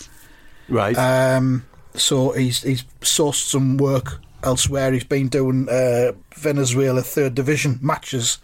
Right. 0.69 0.97
Um, 0.97 1.65
so 1.95 2.31
he's 2.33 2.63
he's 2.63 2.85
sourced 3.01 3.45
some 3.49 3.77
work 3.77 4.21
elsewhere. 4.43 4.93
He's 4.93 5.05
been 5.05 5.29
doing 5.29 5.69
uh, 5.69 6.13
Venezuela 6.37 7.03
third 7.03 7.35
division 7.35 7.79
matches, 7.83 8.39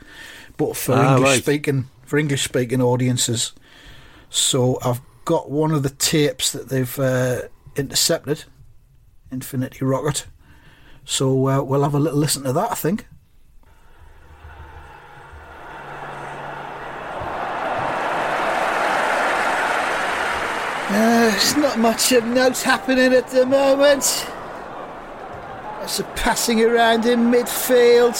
but 0.57 0.77
for 0.77 0.95
Ah, 0.95 1.15
English 1.17 1.31
right. 1.31 1.43
speaking 1.43 1.89
for 2.05 2.19
English 2.19 2.43
speaking 2.45 2.83
audiences. 2.83 3.53
So 4.31 4.79
I've 4.85 5.01
got 5.25 5.51
one 5.51 5.71
of 5.73 5.83
the 5.85 5.91
tapes 5.91 6.51
that 6.53 6.69
they've 6.69 6.99
uh, 6.99 7.43
intercepted, 7.77 8.45
Infinity 9.31 9.85
Rocket. 9.85 10.27
So 11.05 11.49
uh, 11.49 11.63
we'll 11.63 11.83
have 11.83 11.95
a 11.95 12.01
little 12.01 12.19
listen 12.19 12.43
to 12.45 12.53
that. 12.55 12.73
I 12.73 12.75
think. 12.75 13.07
Uh, 20.95 21.12
there's 21.31 21.57
not 21.57 21.79
much 21.79 22.11
of 22.13 22.25
note 22.25 22.61
happening 22.63 23.13
at 23.13 23.29
the 23.29 23.47
moment. 23.47 24.27
Lots 25.81 26.01
of 26.01 26.17
passing 26.17 26.61
around 26.61 27.07
in 27.07 27.31
midfield. 27.31 28.17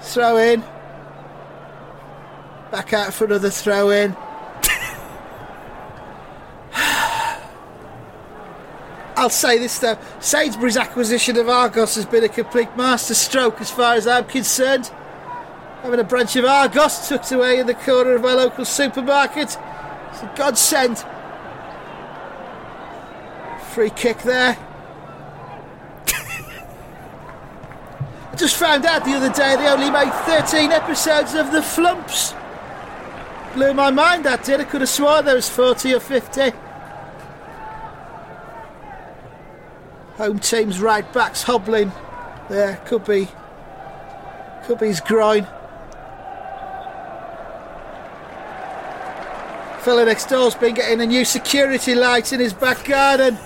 Throw 0.00 0.36
in. 0.36 0.62
Back 2.70 2.92
out 2.92 3.12
for 3.12 3.24
another 3.24 3.50
throw 3.50 3.90
in. 3.90 4.16
I'll 9.16 9.30
say 9.30 9.58
this 9.58 9.80
though 9.80 9.98
Sainsbury's 10.20 10.76
acquisition 10.76 11.36
of 11.38 11.48
Argos 11.48 11.96
has 11.96 12.06
been 12.06 12.22
a 12.22 12.28
complete 12.28 12.76
masterstroke 12.76 13.60
as 13.60 13.70
far 13.70 13.94
as 13.94 14.06
I'm 14.06 14.26
concerned. 14.26 14.92
Having 15.82 16.00
a 16.00 16.04
branch 16.04 16.36
of 16.36 16.44
Argos 16.44 17.08
tucked 17.08 17.32
away 17.32 17.58
in 17.58 17.66
the 17.66 17.74
corner 17.74 18.14
of 18.14 18.22
my 18.22 18.34
local 18.34 18.64
supermarket. 18.64 19.58
It's 20.10 20.22
a 20.22 20.32
godsend. 20.36 21.04
Free 23.72 23.90
kick 23.90 24.18
there. 24.22 24.56
I 28.32 28.36
just 28.36 28.56
found 28.56 28.84
out 28.84 29.04
the 29.04 29.12
other 29.12 29.32
day 29.32 29.56
they 29.56 29.68
only 29.68 29.90
made 29.90 30.12
13 30.24 30.72
episodes 30.72 31.34
of 31.34 31.52
The 31.52 31.62
Flumps. 31.62 32.34
Blew 33.54 33.74
my 33.74 33.90
mind 33.90 34.24
that 34.24 34.44
did. 34.44 34.60
I 34.60 34.64
could 34.64 34.80
have 34.80 34.90
sworn 34.90 35.24
there 35.24 35.34
was 35.34 35.48
40 35.48 35.94
or 35.94 36.00
50. 36.00 36.52
Home 40.16 40.38
team's 40.38 40.80
right 40.80 41.10
backs 41.12 41.42
hobbling. 41.42 41.92
There, 42.48 42.76
could 42.84 43.04
be. 43.04 43.28
Could 44.64 44.78
be 44.78 44.88
his 44.88 45.00
groin. 45.00 45.46
Fella 49.80 50.04
next 50.04 50.28
door's 50.28 50.54
been 50.54 50.74
getting 50.74 51.00
a 51.00 51.06
new 51.06 51.24
security 51.24 51.94
light 51.94 52.34
in 52.34 52.40
his 52.40 52.52
back 52.52 52.84
garden. 52.84 53.38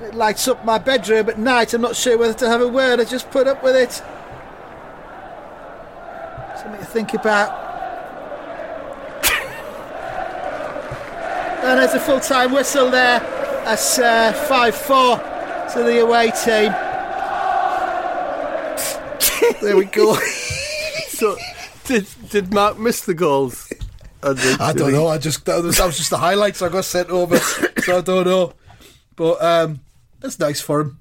It 0.00 0.14
lights 0.14 0.46
up 0.46 0.64
my 0.64 0.78
bedroom 0.78 1.28
at 1.28 1.40
night. 1.40 1.74
I'm 1.74 1.80
not 1.80 1.96
sure 1.96 2.16
whether 2.16 2.34
to 2.34 2.48
have 2.48 2.60
a 2.60 2.68
word. 2.68 3.00
I 3.00 3.04
just 3.04 3.28
put 3.32 3.48
up 3.48 3.60
with 3.60 3.74
it. 3.74 3.90
Something 6.56 6.78
to 6.78 6.86
think 6.86 7.14
about. 7.14 7.50
and 11.64 11.80
there's 11.80 11.94
a 11.94 12.00
full 12.00 12.20
time 12.20 12.52
whistle 12.52 12.90
there. 12.90 13.18
That's 13.64 13.98
uh, 13.98 14.32
5 14.32 14.76
4 14.76 15.16
to 15.72 15.82
the 15.82 16.00
away 16.00 16.30
team. 16.44 16.70
there 19.62 19.76
we 19.76 19.86
go. 19.86 20.14
so, 21.08 21.36
did 21.86 22.06
Did 22.30 22.54
Mark 22.54 22.78
miss 22.78 23.00
the 23.00 23.14
goals? 23.14 23.63
I 24.24 24.72
don't 24.72 24.92
know. 24.92 25.06
I 25.08 25.18
just 25.18 25.44
that 25.46 25.62
was, 25.62 25.76
that 25.78 25.86
was 25.86 25.96
just 25.96 26.10
the 26.10 26.18
highlights 26.18 26.62
I 26.62 26.68
got 26.68 26.84
sent 26.84 27.10
over, 27.10 27.36
so 27.38 27.98
I 27.98 28.00
don't 28.00 28.24
know. 28.24 28.54
But 29.16 29.42
um, 29.42 29.80
that's 30.20 30.38
nice 30.38 30.60
for 30.60 30.80
him. 30.80 31.00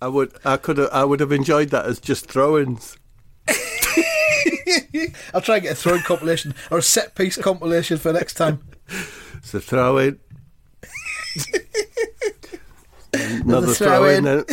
I 0.00 0.08
would, 0.08 0.32
I 0.44 0.56
could, 0.56 0.78
have, 0.78 0.90
I 0.92 1.04
would 1.04 1.20
have 1.20 1.30
enjoyed 1.30 1.70
that 1.70 1.86
as 1.86 2.00
just 2.00 2.26
throw-ins. 2.26 2.96
I'll 5.32 5.40
try 5.40 5.56
and 5.56 5.62
get 5.62 5.72
a 5.72 5.74
throwing 5.74 6.02
compilation 6.02 6.54
or 6.70 6.78
a 6.78 6.82
set 6.82 7.14
piece 7.14 7.36
compilation 7.36 7.98
for 7.98 8.12
next 8.12 8.34
time. 8.34 8.62
It's 9.38 9.54
a 9.54 9.60
throw-in. 9.60 10.20
Another 13.12 13.74
throw-in. 13.74 14.22
throw-in. 14.22 14.44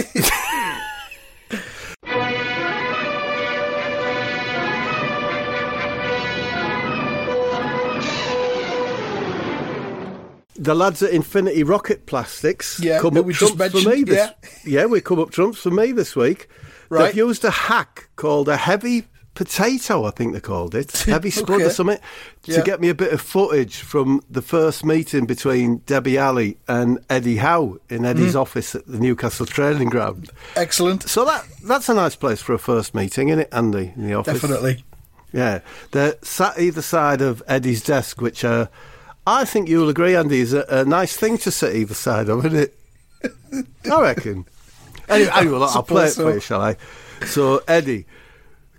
The 10.69 10.75
lads 10.75 11.01
at 11.01 11.09
Infinity 11.09 11.63
Rocket 11.63 12.05
Plastics 12.05 12.79
Yeah, 12.79 12.99
come 12.99 13.17
up 13.17 13.27
trumps 13.31 13.57
for 13.81 13.89
me. 13.89 14.03
This, 14.03 14.29
yeah, 14.63 14.85
we 14.85 15.01
come 15.01 15.19
up 15.19 15.31
trumps 15.31 15.57
for 15.59 15.71
me 15.71 15.91
this 15.93 16.15
week. 16.15 16.47
Right. 16.89 17.05
They've 17.07 17.17
used 17.17 17.43
a 17.43 17.49
hack 17.49 18.09
called 18.17 18.47
a 18.47 18.55
heavy 18.55 19.05
potato, 19.33 20.05
I 20.05 20.11
think 20.11 20.33
they 20.33 20.39
called 20.39 20.75
it, 20.75 20.91
heavy 21.07 21.31
spud 21.31 21.61
or 21.61 21.71
something, 21.71 21.97
to 22.43 22.51
Yeah. 22.51 22.61
get 22.61 22.81
me 22.81 22.89
a 22.89 22.93
bit 22.93 23.11
of 23.13 23.19
footage 23.19 23.77
from 23.77 24.21
the 24.29 24.43
first 24.43 24.85
meeting 24.85 25.25
between 25.25 25.77
Debbie 25.87 26.19
Alley 26.19 26.57
and 26.67 26.99
Eddie 27.09 27.37
Howe 27.37 27.77
in 27.89 28.05
Eddie's 28.05 28.35
Mm. 28.35 28.41
office 28.41 28.75
at 28.75 28.85
the 28.85 28.99
Newcastle 28.99 29.47
Training 29.47 29.89
Ground. 29.89 30.29
Excellent. 30.55 31.09
So 31.09 31.25
that 31.25 31.45
that's 31.63 31.89
a 31.89 31.95
nice 31.95 32.15
place 32.15 32.41
for 32.43 32.53
a 32.53 32.59
first 32.59 32.93
meeting, 32.93 33.29
isn't 33.29 33.39
it, 33.39 33.49
Andy? 33.51 33.91
In 33.95 34.05
the 34.07 34.13
office, 34.13 34.39
Definitely. 34.39 34.83
yeah, 35.33 35.61
they're 35.93 36.15
sat 36.21 36.59
either 36.59 36.83
side 36.83 37.21
of 37.21 37.41
Eddie's 37.47 37.81
desk, 37.81 38.21
which 38.21 38.45
uh, 38.45 38.67
I 39.29 39.45
think 39.45 39.69
you'll 39.69 39.89
agree, 39.89 40.15
Andy, 40.15 40.39
is 40.39 40.53
a, 40.53 40.65
a 40.69 40.85
nice 40.85 41.15
thing 41.15 41.37
to 41.39 41.51
sit 41.51 41.75
either 41.75 41.93
side 41.93 42.29
of, 42.29 42.45
isn't 42.45 42.57
it? 42.59 42.79
I 43.91 44.01
reckon. 44.01 44.45
Anyway, 45.07 45.29
anyway 45.35 45.57
look, 45.59 45.75
I'll 45.75 45.83
play 45.83 46.07
it 46.07 46.13
for 46.13 46.33
you, 46.33 46.39
shall 46.39 46.61
I? 46.61 46.77
So, 47.27 47.61
Eddie, 47.67 48.05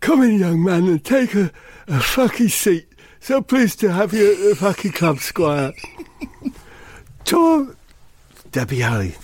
come 0.01 0.23
in, 0.23 0.41
young 0.41 0.65
man, 0.65 0.89
and 0.89 1.05
take 1.05 1.35
a, 1.37 1.53
a 1.87 2.01
fucking 2.01 2.49
seat. 2.49 2.89
So 3.21 3.43
pleased 3.43 3.79
to 3.81 3.93
have 3.93 4.13
you 4.13 4.33
at 4.33 4.39
the 4.39 4.57
fucking 4.57 4.93
club, 4.93 5.21
Squire. 5.21 5.73
to 7.27 7.77
Debbie 8.51 8.83
Alley. 8.83 9.15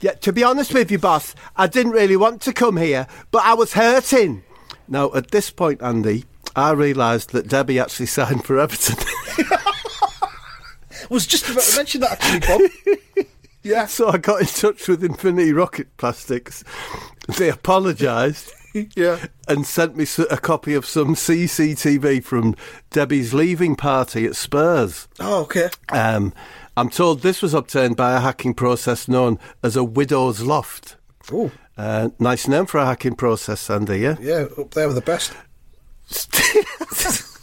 Yeah, 0.00 0.12
to 0.12 0.32
be 0.32 0.44
honest 0.44 0.74
with 0.74 0.90
you, 0.90 0.98
boss, 0.98 1.34
I 1.56 1.68
didn't 1.68 1.92
really 1.92 2.16
want 2.16 2.42
to 2.42 2.52
come 2.52 2.76
here, 2.76 3.06
but 3.30 3.44
I 3.44 3.54
was 3.54 3.72
hurting. 3.72 4.42
Now, 4.88 5.10
at 5.14 5.30
this 5.30 5.48
point, 5.48 5.80
Andy, 5.80 6.26
I 6.54 6.72
realised 6.72 7.30
that 7.32 7.48
Debbie 7.48 7.78
actually 7.78 8.06
signed 8.06 8.44
for 8.44 8.58
Everton. 8.58 8.96
was 11.10 11.26
just 11.26 11.48
about 11.48 11.62
to 11.62 11.76
mention 11.76 12.00
that 12.02 12.22
actually, 12.22 12.40
Bob. 12.40 13.26
yeah. 13.62 13.86
so 13.86 14.08
I 14.08 14.18
got 14.18 14.40
in 14.40 14.46
touch 14.46 14.88
with 14.88 15.04
Infinity 15.04 15.52
Rocket 15.52 15.96
Plastics. 15.96 16.64
They 17.38 17.50
apologised. 17.50 18.52
Yeah. 18.96 19.26
And 19.46 19.64
sent 19.64 19.96
me 19.96 20.04
a 20.28 20.36
copy 20.36 20.74
of 20.74 20.84
some 20.84 21.14
CCTV 21.14 22.24
from 22.24 22.56
Debbie's 22.90 23.32
leaving 23.32 23.76
party 23.76 24.26
at 24.26 24.34
Spurs. 24.34 25.06
Oh, 25.20 25.42
okay. 25.42 25.70
Um, 25.90 26.32
I'm 26.76 26.90
told 26.90 27.20
this 27.20 27.40
was 27.40 27.54
obtained 27.54 27.96
by 27.96 28.16
a 28.16 28.20
hacking 28.20 28.54
process 28.54 29.06
known 29.06 29.38
as 29.62 29.76
a 29.76 29.84
widow's 29.84 30.40
loft. 30.40 30.96
Oh. 31.30 31.52
Uh, 31.76 32.08
nice 32.18 32.48
name 32.48 32.66
for 32.66 32.78
a 32.78 32.86
hacking 32.86 33.14
process, 33.14 33.70
Andy, 33.70 33.98
yeah? 33.98 34.16
Yeah, 34.20 34.46
up 34.58 34.72
there 34.72 34.88
with 34.88 34.96
the 34.96 35.02
best. 35.02 35.32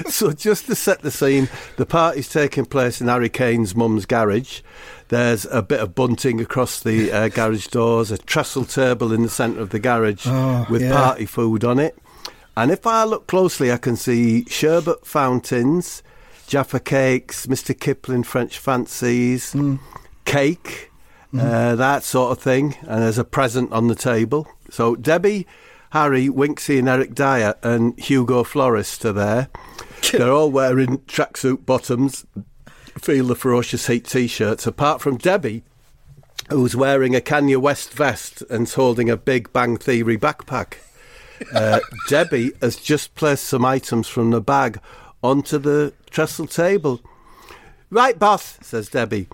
so 0.08 0.32
just 0.32 0.66
to 0.66 0.74
set 0.74 1.00
the 1.00 1.10
scene, 1.10 1.48
the 1.76 1.86
party's 1.86 2.28
taking 2.28 2.64
place 2.66 3.00
in 3.00 3.08
Harry 3.08 3.28
Kane's 3.28 3.74
mum's 3.74 4.06
garage. 4.06 4.60
There's 5.08 5.44
a 5.46 5.62
bit 5.62 5.80
of 5.80 5.94
bunting 5.94 6.40
across 6.40 6.80
the 6.80 7.10
uh, 7.12 7.28
garage 7.34 7.66
doors, 7.68 8.10
a 8.10 8.18
trestle 8.18 8.64
table 8.64 9.12
in 9.12 9.22
the 9.22 9.28
centre 9.28 9.60
of 9.60 9.70
the 9.70 9.78
garage 9.80 10.24
Oh, 10.26 10.66
with 10.70 10.82
yeah. 10.82 10.92
party 10.92 11.26
food 11.26 11.64
on 11.64 11.78
it. 11.78 11.98
And 12.56 12.70
if 12.70 12.86
I 12.86 13.04
look 13.04 13.26
closely, 13.26 13.72
I 13.72 13.76
can 13.76 13.96
see 13.96 14.44
sherbet 14.46 15.06
fountains, 15.06 16.02
Jaffa 16.46 16.80
cakes, 16.80 17.46
Mr. 17.46 17.78
Kipling 17.78 18.22
French 18.24 18.58
fancies, 18.58 19.52
Hmm. 19.52 19.76
cake, 20.24 20.90
uh, 21.36 21.76
that 21.76 22.02
sort 22.02 22.32
of 22.36 22.42
thing. 22.42 22.74
And 22.82 23.02
there's 23.02 23.18
a 23.18 23.24
present 23.24 23.72
on 23.72 23.88
the 23.88 23.94
table. 23.94 24.46
So 24.70 24.96
Debbie, 24.96 25.46
Harry, 25.90 26.28
Winksy, 26.28 26.78
and 26.78 26.88
Eric 26.88 27.14
Dier 27.14 27.54
and 27.62 27.98
Hugo 27.98 28.44
Florist 28.44 29.04
are 29.04 29.12
there. 29.12 29.48
They're 30.12 30.32
all 30.32 30.50
wearing 30.50 30.98
tracksuit 31.00 31.64
bottoms, 31.66 32.26
Feel 32.98 33.26
the 33.26 33.36
Ferocious 33.36 33.86
Heat 33.86 34.04
t 34.06 34.26
shirts, 34.26 34.66
apart 34.66 35.00
from 35.00 35.16
Debbie, 35.16 35.62
who's 36.48 36.74
wearing 36.74 37.14
a 37.14 37.20
Kanye 37.20 37.56
West 37.56 37.92
vest 37.92 38.42
and 38.50 38.68
holding 38.68 39.08
a 39.08 39.16
big 39.16 39.52
Bang 39.52 39.76
Theory 39.76 40.18
backpack. 40.18 40.74
Uh, 41.54 41.80
Debbie 42.08 42.52
has 42.60 42.76
just 42.76 43.14
placed 43.14 43.44
some 43.44 43.64
items 43.64 44.08
from 44.08 44.30
the 44.30 44.40
bag 44.40 44.80
onto 45.22 45.58
the 45.58 45.92
trestle 46.10 46.46
table. 46.46 47.00
Right, 47.90 48.18
boss, 48.18 48.58
says 48.60 48.88
Debbie. 48.88 49.28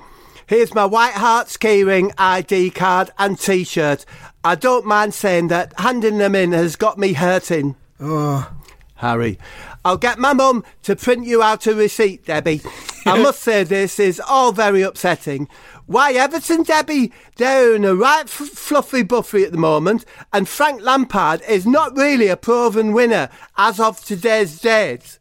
Here's 0.46 0.74
my 0.74 0.84
White 0.84 1.14
Harts 1.14 1.56
keyring, 1.56 2.12
ID 2.18 2.70
card, 2.70 3.10
and 3.18 3.38
t 3.38 3.64
shirt. 3.64 4.04
I 4.44 4.54
don't 4.54 4.86
mind 4.86 5.12
saying 5.12 5.48
that 5.48 5.72
handing 5.78 6.18
them 6.18 6.34
in 6.34 6.52
has 6.52 6.76
got 6.76 6.98
me 6.98 7.14
hurting. 7.14 7.74
Oh. 7.98 8.52
Harry. 8.96 9.38
I'll 9.86 9.96
get 9.96 10.18
my 10.18 10.32
mum 10.32 10.64
to 10.82 10.96
print 10.96 11.28
you 11.28 11.44
out 11.44 11.68
a 11.68 11.72
receipt, 11.72 12.24
Debbie. 12.24 12.60
I 13.06 13.22
must 13.22 13.38
say 13.38 13.62
this 13.62 14.00
is 14.00 14.18
all 14.18 14.50
very 14.50 14.82
upsetting. 14.82 15.46
Why, 15.86 16.12
Everton, 16.14 16.64
Debbie? 16.64 17.12
They're 17.36 17.76
in 17.76 17.84
a 17.84 17.94
right 17.94 18.24
f- 18.24 18.32
fluffy 18.32 19.04
buffy 19.04 19.44
at 19.44 19.52
the 19.52 19.58
moment, 19.58 20.04
and 20.32 20.48
Frank 20.48 20.82
Lampard 20.82 21.40
is 21.48 21.68
not 21.68 21.96
really 21.96 22.26
a 22.26 22.36
proven 22.36 22.94
winner 22.94 23.28
as 23.56 23.78
of 23.78 24.04
today's 24.04 24.58
date. 24.60 25.20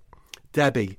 Debbie. 0.52 0.98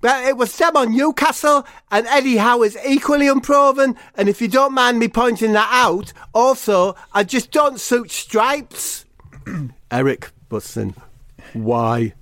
But 0.00 0.24
it 0.24 0.38
was 0.38 0.56
them 0.56 0.78
on 0.78 0.96
Newcastle, 0.96 1.66
and 1.90 2.06
Eddie 2.06 2.38
Howe 2.38 2.62
is 2.62 2.78
equally 2.86 3.28
unproven. 3.28 3.96
And 4.14 4.30
if 4.30 4.40
you 4.40 4.48
don't 4.48 4.72
mind 4.72 4.98
me 4.98 5.08
pointing 5.08 5.52
that 5.52 5.68
out, 5.70 6.14
also, 6.32 6.96
I 7.12 7.22
just 7.22 7.50
don't 7.50 7.78
suit 7.78 8.10
stripes. 8.10 9.04
Eric 9.90 10.30
Buston, 10.48 10.94
why 11.52 12.14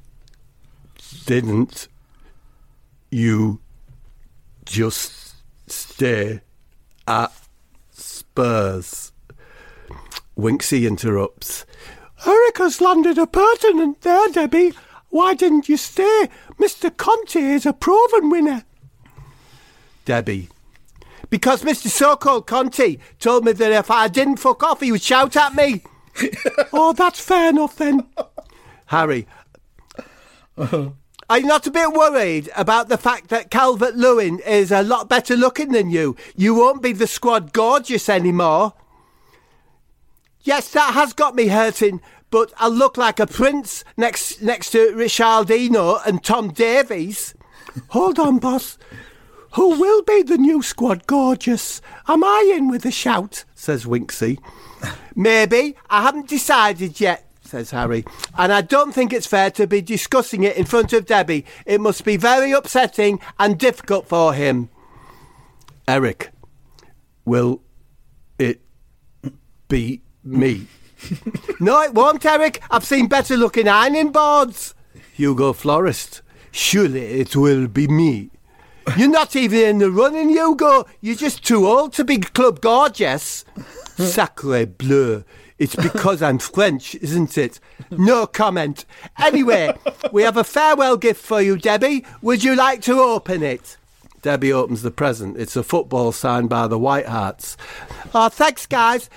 didn't 1.26 1.88
you 3.10 3.60
just 4.64 5.34
stay 5.66 6.40
at 7.06 7.32
Spurs? 7.90 9.12
Winksy 10.36 10.86
interrupts. 10.86 11.64
Has 12.64 12.80
landed 12.80 13.18
a 13.18 13.26
pertinent 13.26 14.00
there, 14.00 14.28
Debbie. 14.28 14.72
Why 15.10 15.34
didn't 15.34 15.68
you 15.68 15.76
stay? 15.76 16.30
Mr. 16.58 16.96
Conte 16.96 17.36
is 17.36 17.66
a 17.66 17.74
proven 17.74 18.30
winner. 18.30 18.64
Debbie. 20.06 20.48
Because 21.28 21.62
Mr. 21.62 21.88
So-called 21.88 22.46
Conte 22.46 22.96
told 23.18 23.44
me 23.44 23.52
that 23.52 23.72
if 23.72 23.90
I 23.90 24.08
didn't 24.08 24.38
fuck 24.38 24.62
off, 24.62 24.80
he 24.80 24.92
would 24.92 25.02
shout 25.02 25.36
at 25.36 25.54
me. 25.54 25.82
oh, 26.72 26.94
that's 26.94 27.20
fair 27.20 27.50
enough 27.50 27.76
then. 27.76 28.06
Harry. 28.86 29.26
Are 30.56 30.94
you 31.30 31.46
not 31.46 31.66
a 31.66 31.70
bit 31.70 31.92
worried 31.92 32.50
about 32.56 32.88
the 32.88 32.98
fact 32.98 33.28
that 33.28 33.50
Calvert 33.50 33.96
Lewin 33.96 34.40
is 34.40 34.70
a 34.70 34.82
lot 34.82 35.08
better 35.08 35.36
looking 35.36 35.72
than 35.72 35.90
you? 35.90 36.16
You 36.36 36.54
won't 36.54 36.82
be 36.82 36.92
the 36.92 37.06
squad 37.06 37.52
gorgeous 37.52 38.08
anymore. 38.08 38.74
Yes, 40.42 40.70
that 40.72 40.92
has 40.92 41.12
got 41.14 41.34
me 41.34 41.48
hurting, 41.48 42.02
but 42.30 42.52
I'll 42.58 42.70
look 42.70 42.96
like 42.96 43.18
a 43.18 43.26
prince 43.26 43.84
next 43.96 44.42
next 44.42 44.70
to 44.70 44.94
Richardino 44.94 45.98
and 46.06 46.22
Tom 46.22 46.52
Davies. 46.52 47.34
Hold 47.88 48.18
on, 48.18 48.38
boss. 48.38 48.76
Who 49.52 49.80
will 49.80 50.02
be 50.02 50.22
the 50.22 50.36
new 50.36 50.62
squad 50.62 51.06
gorgeous? 51.06 51.80
Am 52.08 52.24
I 52.24 52.52
in 52.54 52.68
with 52.68 52.84
a 52.84 52.90
shout? 52.90 53.44
says 53.54 53.84
Winksy. 53.86 54.38
Maybe. 55.14 55.76
I 55.88 56.02
haven't 56.02 56.28
decided 56.28 57.00
yet, 57.00 57.23
says 57.54 57.70
Harry. 57.70 58.04
And 58.36 58.52
I 58.52 58.62
don't 58.62 58.92
think 58.92 59.12
it's 59.12 59.28
fair 59.28 59.48
to 59.52 59.68
be 59.68 59.80
discussing 59.80 60.42
it 60.42 60.56
in 60.56 60.64
front 60.64 60.92
of 60.92 61.06
Debbie. 61.06 61.46
It 61.64 61.80
must 61.80 62.04
be 62.04 62.16
very 62.16 62.50
upsetting 62.50 63.20
and 63.38 63.56
difficult 63.56 64.08
for 64.08 64.34
him. 64.34 64.70
Eric, 65.86 66.32
will 67.24 67.62
it 68.40 68.60
be 69.68 70.02
me? 70.24 70.66
no, 71.60 71.80
it 71.82 71.94
won't, 71.94 72.26
Eric. 72.26 72.60
I've 72.72 72.84
seen 72.84 73.06
better 73.06 73.36
looking 73.36 73.68
ironing 73.68 74.10
boards. 74.10 74.74
Hugo 75.12 75.52
Florist, 75.52 76.22
surely 76.50 77.20
it 77.20 77.36
will 77.36 77.68
be 77.68 77.86
me. 77.86 78.30
You're 78.96 79.08
not 79.08 79.36
even 79.36 79.60
in 79.60 79.78
the 79.78 79.92
running, 79.92 80.30
Hugo. 80.30 80.86
You're 81.00 81.14
just 81.14 81.44
too 81.44 81.68
old 81.68 81.92
to 81.92 82.04
be 82.04 82.18
club 82.18 82.60
gorgeous. 82.60 83.44
Sacre 83.96 84.66
bleu. 84.66 85.22
It's 85.58 85.76
because 85.76 86.20
I'm 86.20 86.38
French, 86.38 86.96
isn't 86.96 87.38
it? 87.38 87.60
No 87.90 88.26
comment. 88.26 88.84
Anyway, 89.22 89.72
we 90.12 90.22
have 90.22 90.36
a 90.36 90.44
farewell 90.44 90.96
gift 90.96 91.24
for 91.24 91.40
you, 91.40 91.56
Debbie. 91.56 92.04
Would 92.22 92.42
you 92.42 92.56
like 92.56 92.82
to 92.82 92.98
open 93.00 93.42
it? 93.42 93.76
Debbie 94.22 94.52
opens 94.52 94.82
the 94.82 94.90
present. 94.90 95.36
It's 95.36 95.54
a 95.54 95.62
football 95.62 96.10
signed 96.10 96.48
by 96.48 96.66
the 96.66 96.78
White 96.78 97.06
Harts. 97.06 97.56
Oh, 98.06 98.10
ah, 98.14 98.28
thanks, 98.28 98.66
guys. 98.66 99.08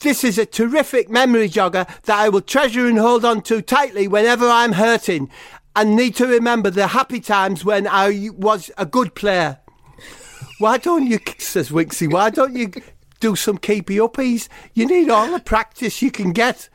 This 0.00 0.22
is 0.22 0.38
a 0.38 0.44
terrific 0.44 1.08
memory 1.08 1.48
jogger 1.48 1.86
that 2.02 2.18
I 2.18 2.28
will 2.28 2.42
treasure 2.42 2.86
and 2.86 2.98
hold 2.98 3.24
on 3.24 3.40
to 3.42 3.62
tightly 3.62 4.06
whenever 4.06 4.46
I'm 4.46 4.72
hurting 4.72 5.30
and 5.74 5.96
need 5.96 6.16
to 6.16 6.26
remember 6.26 6.68
the 6.68 6.88
happy 6.88 7.20
times 7.20 7.64
when 7.64 7.86
I 7.86 8.30
was 8.36 8.70
a 8.76 8.84
good 8.84 9.14
player. 9.14 9.58
Why 10.58 10.78
don't 10.78 11.06
you, 11.06 11.18
says 11.38 11.70
Winksy, 11.70 12.10
why 12.10 12.30
don't 12.30 12.54
you 12.54 12.72
do 13.20 13.36
some 13.36 13.58
keepy 13.58 13.96
uppies? 13.96 14.48
You 14.74 14.86
need 14.86 15.10
all 15.10 15.30
the 15.30 15.40
practice 15.40 16.02
you 16.02 16.10
can 16.10 16.32
get. 16.32 16.68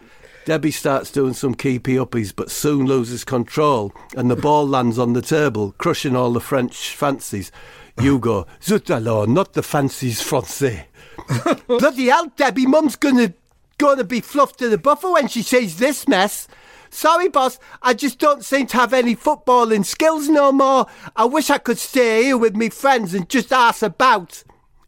Debbie 0.45 0.71
starts 0.71 1.11
doing 1.11 1.33
some 1.33 1.53
keepy 1.53 1.95
uppies, 1.95 2.33
but 2.35 2.49
soon 2.49 2.85
loses 2.85 3.23
control, 3.23 3.93
and 4.15 4.29
the 4.29 4.35
ball 4.35 4.67
lands 4.67 4.97
on 4.97 5.13
the 5.13 5.21
table, 5.21 5.73
crushing 5.77 6.15
all 6.15 6.33
the 6.33 6.39
French 6.39 6.95
fancies. 6.95 7.51
You 7.99 8.17
go, 8.17 8.47
zut 8.63 8.89
alors, 8.89 9.27
not 9.27 9.53
the 9.53 9.61
fancies 9.61 10.19
français. 10.21 10.85
Bloody 11.67 12.07
hell, 12.07 12.31
Debbie, 12.35 12.65
Mum's 12.65 12.95
gonna 12.95 13.33
gonna 13.77 14.03
be 14.03 14.21
fluffed 14.21 14.59
to 14.59 14.69
the 14.69 14.77
buffer 14.77 15.11
when 15.11 15.27
she 15.27 15.43
sees 15.43 15.77
this 15.77 16.07
mess. 16.07 16.47
Sorry, 16.89 17.29
boss, 17.29 17.57
I 17.81 17.93
just 17.93 18.19
don't 18.19 18.43
seem 18.43 18.67
to 18.67 18.77
have 18.77 18.93
any 18.93 19.15
footballing 19.15 19.85
skills 19.85 20.27
no 20.27 20.51
more. 20.51 20.87
I 21.15 21.25
wish 21.25 21.49
I 21.49 21.57
could 21.57 21.79
stay 21.79 22.25
here 22.25 22.37
with 22.37 22.55
me 22.55 22.69
friends 22.69 23.13
and 23.13 23.29
just 23.29 23.53
ask 23.53 23.81
about. 23.81 24.43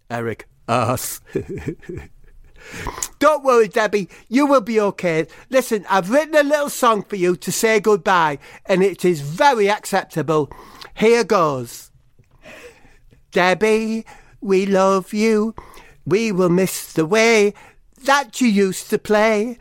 Eric, 0.10 0.48
ass. 0.68 1.22
Don't 3.20 3.44
worry, 3.44 3.68
Debbie, 3.68 4.10
you 4.30 4.46
will 4.46 4.62
be 4.62 4.80
okay. 4.80 5.28
Listen, 5.50 5.86
I've 5.90 6.10
written 6.10 6.36
a 6.36 6.44
little 6.44 6.70
song 6.70 7.04
for 7.04 7.16
you 7.16 7.36
to 7.36 7.52
say 7.52 7.80
goodbye, 7.80 8.40
and 8.66 8.84
it 8.84 9.06
is 9.06 9.22
very 9.22 9.70
acceptable. 9.70 10.52
Here 10.96 11.24
goes. 11.24 11.92
Debbie, 13.32 14.06
we 14.42 14.66
love 14.66 15.14
you. 15.14 15.56
We 16.06 16.32
will 16.32 16.50
miss 16.50 16.94
the 16.94 17.06
way 17.06 17.54
that 18.04 18.42
you 18.42 18.48
used 18.48 18.90
to 18.90 19.00
play. 19.00 19.58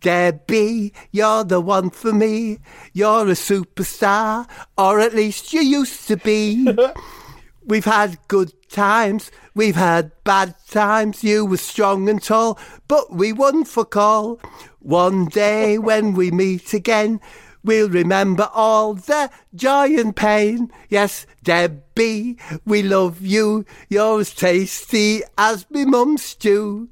Debbie, 0.00 0.92
you're 1.12 1.44
the 1.44 1.60
one 1.60 1.90
for 1.90 2.12
me. 2.12 2.58
You're 2.92 3.28
a 3.28 3.32
superstar, 3.32 4.46
or 4.76 5.00
at 5.00 5.14
least 5.14 5.52
you 5.52 5.62
used 5.62 6.06
to 6.08 6.16
be. 6.16 6.68
We've 7.66 7.84
had 7.84 8.18
good 8.28 8.52
times, 8.68 9.30
we've 9.54 9.76
had 9.76 10.12
bad 10.22 10.54
times. 10.68 11.24
You 11.24 11.46
were 11.46 11.56
strong 11.56 12.08
and 12.10 12.22
tall, 12.22 12.58
but 12.88 13.14
we 13.14 13.32
won 13.32 13.64
for 13.64 13.86
call. 13.86 14.38
One 14.80 15.26
day 15.26 15.78
when 15.78 16.12
we 16.12 16.30
meet 16.30 16.74
again, 16.74 17.20
we'll 17.62 17.88
remember 17.88 18.50
all 18.52 18.92
the 18.92 19.30
joy 19.54 19.98
and 19.98 20.14
pain. 20.14 20.70
Yes, 20.90 21.26
Debbie, 21.42 22.36
we 22.66 22.82
love 22.82 23.22
you. 23.22 23.64
You're 23.88 24.20
as 24.20 24.34
tasty 24.34 25.22
as 25.38 25.70
me 25.70 25.86
mum's 25.86 26.22
stew. 26.22 26.90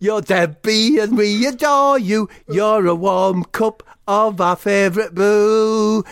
You're 0.00 0.22
Debbie 0.22 0.98
and 0.98 1.16
we 1.16 1.46
adore 1.46 1.98
you. 1.98 2.28
You're 2.48 2.86
a 2.86 2.94
warm 2.94 3.44
cup 3.44 3.84
of 4.08 4.40
our 4.40 4.56
favourite 4.56 5.14
brew. 5.14 6.02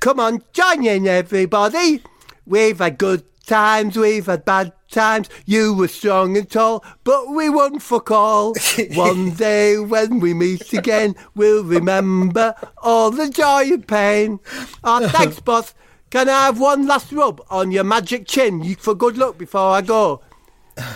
Come 0.00 0.20
on, 0.20 0.42
join 0.52 0.84
in 0.84 1.06
everybody. 1.06 2.02
We've 2.50 2.80
had 2.80 2.98
good 2.98 3.22
times, 3.46 3.96
we've 3.96 4.26
had 4.26 4.44
bad 4.44 4.72
times. 4.90 5.28
You 5.46 5.72
were 5.72 5.86
strong 5.86 6.36
and 6.36 6.50
tall, 6.50 6.84
but 7.04 7.28
we 7.28 7.48
won 7.48 7.78
fuck 7.78 8.10
all. 8.10 8.56
One 8.94 9.30
day 9.34 9.78
when 9.78 10.18
we 10.18 10.34
meet 10.34 10.72
again, 10.72 11.14
we'll 11.36 11.62
remember 11.62 12.56
all 12.78 13.12
the 13.12 13.30
joy 13.30 13.72
and 13.72 13.86
pain. 13.86 14.40
Oh, 14.82 15.08
thanks, 15.10 15.38
boss. 15.38 15.74
Can 16.10 16.28
I 16.28 16.46
have 16.46 16.58
one 16.58 16.88
last 16.88 17.12
rub 17.12 17.40
on 17.50 17.70
your 17.70 17.84
magic 17.84 18.26
chin 18.26 18.74
for 18.74 18.96
good 18.96 19.16
luck 19.16 19.38
before 19.38 19.70
I 19.70 19.80
go? 19.80 20.20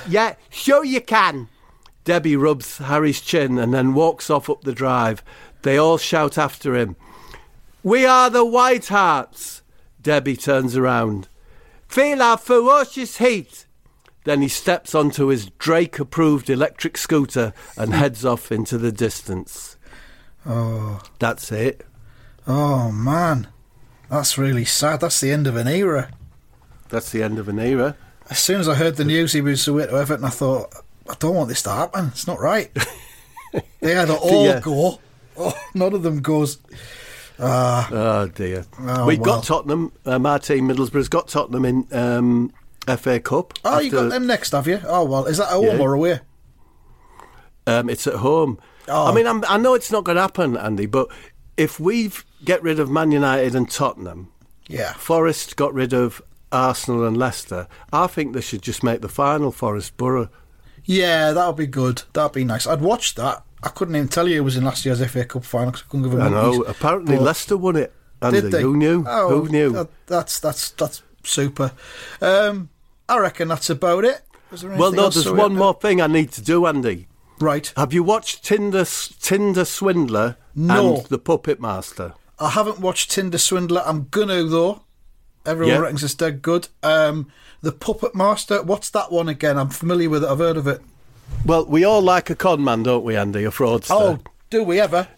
Yeah, 0.09 0.35
sure 0.51 0.85
you 0.85 1.01
can. 1.03 1.49
Debbie 2.03 2.35
rubs 2.35 2.79
Harry's 2.79 3.21
chin 3.21 3.59
and 3.59 3.73
then 3.73 3.95
walks 3.95 4.29
off 4.29 4.51
up 4.51 4.65
the 4.65 4.73
drive. 4.73 5.23
They 5.63 5.79
all 5.79 5.99
shout 5.99 6.37
after 6.37 6.75
him. 6.75 6.97
We 7.85 8.05
are 8.05 8.29
the 8.29 8.45
White 8.45 8.89
Harts. 8.89 9.63
Debbie 10.03 10.37
turns 10.37 10.77
around. 10.77 11.29
Feel 11.89 12.23
our 12.23 12.37
ferocious 12.39 13.19
heat. 13.19 13.67
Then 14.25 14.41
he 14.41 14.49
steps 14.49 14.95
onto 14.95 15.27
his 15.27 15.47
Drake 15.59 15.99
approved 15.99 16.49
electric 16.49 16.97
scooter 16.97 17.53
and 17.77 17.93
hmm. 17.93 17.99
heads 17.99 18.25
off 18.25 18.51
into 18.51 18.79
the 18.79 18.93
distance. 18.93 19.77
Oh, 20.47 21.03
That's 21.19 21.51
it. 21.53 21.87
oh 22.47 22.91
man, 22.93 23.49
that's 24.11 24.37
really 24.37 24.65
sad. 24.67 25.01
That's 25.01 25.21
the 25.21 25.31
end 25.31 25.47
of 25.47 25.57
an 25.57 25.67
era. 25.69 26.11
That's 26.91 27.11
the 27.11 27.23
end 27.23 27.39
of 27.39 27.49
an 27.49 27.59
era. 27.59 27.97
As 28.31 28.39
soon 28.39 28.61
as 28.61 28.69
I 28.69 28.75
heard 28.75 28.97
the 28.97 29.05
news 29.05 29.33
he 29.33 29.41
was 29.41 29.67
away 29.67 29.87
to 29.87 29.97
Everton, 29.97 30.25
I 30.25 30.31
thought, 30.31 30.75
I 31.09 31.15
don't 31.19 31.35
want 31.35 31.49
this 31.49 31.63
to 31.63 31.71
happen. 31.71 32.09
It's 32.09 32.27
not 32.27 32.41
right. 32.41 32.71
they 33.81 33.97
either 33.97 34.15
all 34.15 34.45
Yeah. 34.47 34.61
go, 34.61 35.01
or 35.37 35.55
none 35.75 35.95
of 35.95 36.03
them 36.03 36.21
goes. 36.21 36.59
Ah, 37.39 37.89
Oh 37.91 38.27
dear. 38.29 38.65
Oh, 38.81 39.07
We've 39.07 39.19
well. 39.19 39.37
got 39.37 39.45
Tottenham. 39.45 39.93
Uh, 40.05 40.19
my 40.19 40.39
team, 40.39 40.69
Middlesbrough's 40.69 41.09
got 41.09 41.29
Tottenham 41.29 41.65
in 41.65 41.87
um, 41.93 42.53
FA 42.87 43.19
Cup. 43.21 43.55
oh, 43.65 43.81
you 43.81 43.91
got 43.91 44.11
them 44.11 44.27
next, 44.27 44.53
have 44.53 44.67
you? 44.69 44.81
Oh 44.87 45.05
well, 45.05 45.25
is 45.27 45.39
that 45.39 45.49
at 45.49 45.55
home 45.55 45.65
Yeah. 45.65 45.79
or 45.79 45.95
away? 45.95 46.21
Um, 47.67 47.89
it's 47.89 48.07
at 48.07 48.15
home. 48.17 48.59
Oh. 48.89 49.07
I 49.07 49.15
mean, 49.15 49.27
I'm, 49.27 49.43
I 49.49 49.57
know 49.57 49.75
it's 49.75 49.91
not 49.91 50.05
going 50.05 50.17
to 50.17 50.23
happen, 50.23 50.57
Andy, 50.57 50.87
but 50.87 51.09
if 51.57 51.81
we 51.81 52.11
get 52.45 52.63
rid 52.63 52.79
of 52.79 52.91
Man 52.91 53.11
United 53.11 53.55
and 53.55 53.71
Tottenham, 53.71 54.31
Yeah. 54.69 54.93
Forest 54.95 55.57
got 55.57 55.73
rid 55.73 55.95
of 55.95 56.21
Arsenal 56.53 57.07
and 57.07 57.17
Leicester, 57.17 57.67
I 57.93 58.07
think 58.07 58.35
they 58.35 58.43
should 58.43 58.61
just 58.63 58.83
make 58.85 59.01
the 59.01 59.09
final 59.09 59.51
Forest 59.51 59.97
Boro. 59.97 60.29
Yeah, 60.85 61.33
that 61.33 61.47
would 61.47 61.57
be 61.57 61.67
good. 61.67 62.03
That'd 62.13 62.33
be 62.35 62.45
nice. 62.45 62.67
I'd 62.67 62.83
watch 62.83 63.15
that. 63.15 63.43
I 63.65 63.71
couldn't 63.71 63.97
even 63.97 64.09
tell 64.09 64.29
you 64.29 64.37
it 64.37 64.45
was 64.45 64.57
in 64.57 64.65
last 64.65 64.85
year's 64.85 65.05
FA 65.11 65.25
Cup 65.25 65.45
final 65.45 65.71
because 65.73 65.83
I 65.87 65.91
couldn't 65.91 66.11
give 66.11 66.19
a 66.21 66.23
I 66.23 66.29
know. 66.29 66.63
Apparently, 66.65 67.17
But- 67.17 67.23
Leicester 67.25 67.57
won 67.57 67.77
it. 67.77 67.93
Andy. 68.23 68.41
Did 68.43 68.53
they? 68.53 68.63
Who 68.63 68.77
knew? 68.77 69.05
Oh, 69.07 69.41
Who 69.43 69.49
knew? 69.51 69.73
that- 69.73 69.89
that's 70.07 70.39
that's 70.41 70.71
that's 70.71 71.03
super. 71.25 71.73
Um, 72.21 72.69
I 73.09 73.19
reckon 73.19 73.49
that's 73.49 73.71
about 73.71 74.05
it. 74.05 74.21
Well, 74.63 74.93
no. 74.93 75.09
There's 75.11 75.31
one 75.31 75.57
uh, 75.57 75.59
more 75.59 75.75
thing 75.75 76.01
I 76.01 76.07
need 76.07 76.31
to 76.33 76.43
do, 76.43 76.67
Andy. 76.67 77.09
Right. 77.41 77.73
Have 77.77 77.93
you 77.93 78.03
watched 78.05 78.45
Tinder 78.45 78.85
Tinder 79.21 79.65
Swindler 79.65 80.37
No. 80.55 80.97
and 80.99 81.07
the 81.07 81.19
Puppet 81.19 81.61
Master? 81.61 82.15
I 82.39 82.51
haven't 82.51 82.79
watched 82.81 83.11
Tinder 83.11 83.39
Swindler. 83.39 83.83
I'm 83.85 84.09
gonna 84.11 84.45
though. 84.45 84.83
Everyone 85.45 85.75
Yeah. 85.75 85.81
reckons 85.81 86.05
it's 86.05 86.15
dead 86.15 86.41
good. 86.41 86.69
Um, 86.83 87.27
the 87.61 87.73
Puppet 87.73 88.15
Master. 88.15 88.63
What's 88.63 88.89
that 88.91 89.11
one 89.13 89.29
again? 89.29 89.59
I'm 89.59 89.69
familiar 89.71 90.09
with 90.09 90.25
it. 90.25 90.29
I've 90.31 90.39
heard 90.39 90.57
of 90.57 90.67
it. 90.67 90.81
Well, 91.45 91.67
we 91.67 91.85
all 91.85 92.03
like 92.03 92.31
a 92.31 92.35
con 92.35 92.65
man, 92.65 92.83
don't 92.83 93.05
we, 93.05 93.17
Andy? 93.17 93.45
A 93.45 93.51
fraudster. 93.51 93.91
Oh, 93.91 94.19
do 94.51 94.63
we 94.63 94.81
ever? 94.81 95.09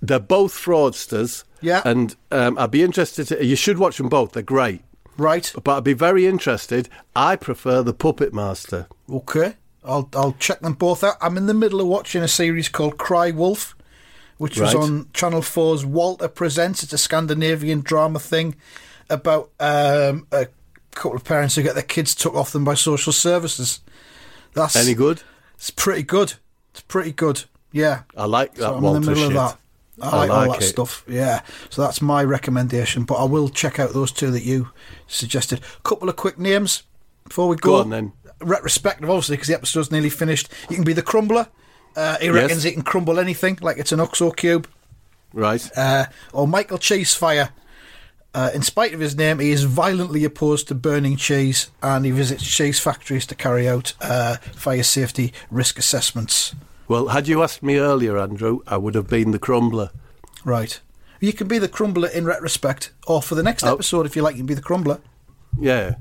They're 0.00 0.18
both 0.18 0.54
fraudsters. 0.54 1.44
Yeah. 1.60 1.82
And 1.84 2.14
um, 2.30 2.58
I'd 2.58 2.70
be 2.70 2.82
interested. 2.82 3.28
To, 3.28 3.44
you 3.44 3.56
should 3.56 3.78
watch 3.78 3.98
them 3.98 4.08
both. 4.08 4.32
They're 4.32 4.42
great. 4.42 4.82
Right. 5.16 5.52
But 5.62 5.76
I'd 5.78 5.84
be 5.84 5.92
very 5.92 6.26
interested. 6.26 6.88
I 7.14 7.36
prefer 7.36 7.82
the 7.82 7.92
Puppet 7.92 8.32
Master. 8.32 8.86
Okay. 9.10 9.54
I'll 9.84 10.08
I'll 10.14 10.36
check 10.38 10.60
them 10.60 10.74
both 10.74 11.02
out. 11.02 11.16
I'm 11.20 11.36
in 11.36 11.46
the 11.46 11.54
middle 11.54 11.80
of 11.80 11.86
watching 11.86 12.22
a 12.22 12.28
series 12.28 12.68
called 12.68 12.98
Cry 12.98 13.30
Wolf, 13.30 13.74
which 14.36 14.58
was 14.60 14.74
on 14.74 15.08
Channel 15.12 15.40
4's 15.40 15.84
Walter 15.84 16.28
Presents. 16.28 16.82
It's 16.82 16.92
a 16.92 16.98
Scandinavian 16.98 17.80
drama 17.80 18.18
thing 18.18 18.56
about 19.08 19.50
um, 19.58 20.26
a 20.30 20.48
couple 20.92 21.16
of 21.16 21.24
parents 21.24 21.54
who 21.54 21.62
get 21.62 21.74
their 21.74 21.82
kids 21.82 22.14
took 22.14 22.34
off 22.34 22.52
them 22.52 22.64
by 22.64 22.74
social 22.74 23.12
services. 23.12 23.80
That's 24.52 24.76
Any 24.76 24.94
good? 24.94 25.22
It's 25.58 25.70
pretty 25.70 26.04
good. 26.04 26.34
It's 26.70 26.80
pretty 26.82 27.12
good. 27.12 27.44
Yeah. 27.72 28.02
I 28.16 28.24
like 28.26 28.54
that 28.54 28.62
So 28.62 28.76
I'm 28.76 28.82
Walter 28.82 28.96
in 28.98 29.02
the 29.02 29.10
middle 29.10 29.28
shit. 29.28 29.36
of 29.36 29.42
that. 29.52 29.58
I, 30.00 30.08
I 30.08 30.16
like, 30.16 30.30
all 30.30 30.52
that 30.52 30.62
it. 30.62 30.66
stuff. 30.66 31.04
Yeah. 31.08 31.42
So 31.70 31.82
that's 31.82 32.00
my 32.00 32.22
recommendation. 32.22 33.02
But 33.04 33.16
I 33.16 33.24
will 33.24 33.48
check 33.48 33.78
out 33.80 33.92
those 33.92 34.12
two 34.12 34.30
that 34.30 34.44
you 34.44 34.70
suggested. 35.08 35.60
A 35.60 35.82
Couple 35.82 36.08
of 36.08 36.14
quick 36.16 36.38
names 36.38 36.84
before 37.24 37.48
we 37.48 37.56
go. 37.56 37.70
Go 37.72 37.80
on 37.80 37.90
then. 37.90 38.12
Retrospective, 38.40 39.10
obviously, 39.10 39.34
because 39.36 39.48
the 39.48 39.54
episode's 39.54 39.90
nearly 39.90 40.10
finished. 40.10 40.48
You 40.70 40.76
can 40.76 40.84
be 40.84 40.92
the 40.92 41.02
crumbler. 41.02 41.48
Uh, 41.96 42.16
he 42.18 42.30
reckons 42.30 42.62
he 42.62 42.70
can 42.70 42.82
crumble 42.82 43.18
anything 43.18 43.58
like 43.60 43.78
it's 43.78 43.90
an 43.90 43.98
OXO 43.98 44.30
cube. 44.30 44.68
Right. 45.32 45.68
Uh, 45.76 46.06
or 46.32 46.46
Michael 46.46 46.78
Cheesefire. 46.78 47.50
Uh, 48.34 48.50
in 48.54 48.62
spite 48.62 48.92
of 48.94 49.00
his 49.00 49.16
name, 49.16 49.38
he 49.38 49.50
is 49.50 49.64
violently 49.64 50.22
opposed 50.24 50.68
to 50.68 50.74
burning 50.74 51.16
cheese 51.16 51.70
and 51.82 52.04
he 52.04 52.10
visits 52.10 52.44
cheese 52.48 52.78
factories 52.78 53.26
to 53.26 53.34
carry 53.34 53.68
out 53.68 53.94
uh, 54.00 54.36
fire 54.52 54.82
safety 54.82 55.32
risk 55.50 55.78
assessments. 55.78 56.54
Well, 56.86 57.08
had 57.08 57.26
you 57.26 57.42
asked 57.42 57.62
me 57.62 57.78
earlier, 57.78 58.18
Andrew, 58.18 58.60
I 58.66 58.76
would 58.76 58.94
have 58.94 59.08
been 59.08 59.30
the 59.32 59.38
crumbler. 59.38 59.90
Right. 60.44 60.80
You 61.20 61.32
can 61.32 61.48
be 61.48 61.58
the 61.58 61.68
crumbler 61.68 62.08
in 62.08 62.24
retrospect, 62.26 62.92
or 63.06 63.20
for 63.22 63.34
the 63.34 63.42
next 63.42 63.64
Oh. 63.64 63.72
episode, 63.74 64.06
if 64.06 64.14
you 64.14 64.22
like, 64.22 64.34
you 64.36 64.40
can 64.40 64.46
be 64.46 64.54
the 64.54 64.62
crumbler. 64.62 65.00
Yeah. 65.58 65.96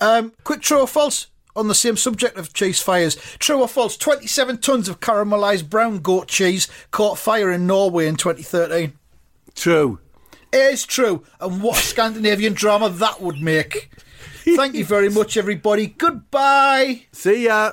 Um, 0.00 0.32
quick 0.44 0.60
true 0.60 0.80
or 0.80 0.86
false? 0.88 1.28
on 1.56 1.68
the 1.68 1.74
same 1.74 1.96
subject 1.96 2.36
of 2.36 2.52
cheese 2.52 2.80
fires. 2.82 3.14
True 3.38 3.60
or 3.60 3.68
false? 3.68 3.96
27 3.96 4.58
tonnes 4.58 4.88
of 4.88 4.98
caramelised 4.98 5.70
brown 5.70 5.98
goat 6.00 6.26
cheese 6.26 6.66
caught 6.90 7.16
fire 7.16 7.48
in 7.52 7.64
Norway 7.64 8.08
in 8.08 8.16
2013. 8.16 8.94
True. 9.54 10.00
Is 10.54 10.86
true, 10.86 11.24
and 11.40 11.60
what 11.64 11.76
Scandinavian 11.78 12.52
drama 12.52 12.88
that 12.88 13.20
would 13.20 13.42
make. 13.42 13.90
Thank 14.44 14.76
you 14.76 14.84
very 14.84 15.08
much, 15.08 15.36
everybody. 15.36 15.88
Goodbye. 15.88 17.06
See 17.10 17.46
ya. 17.46 17.72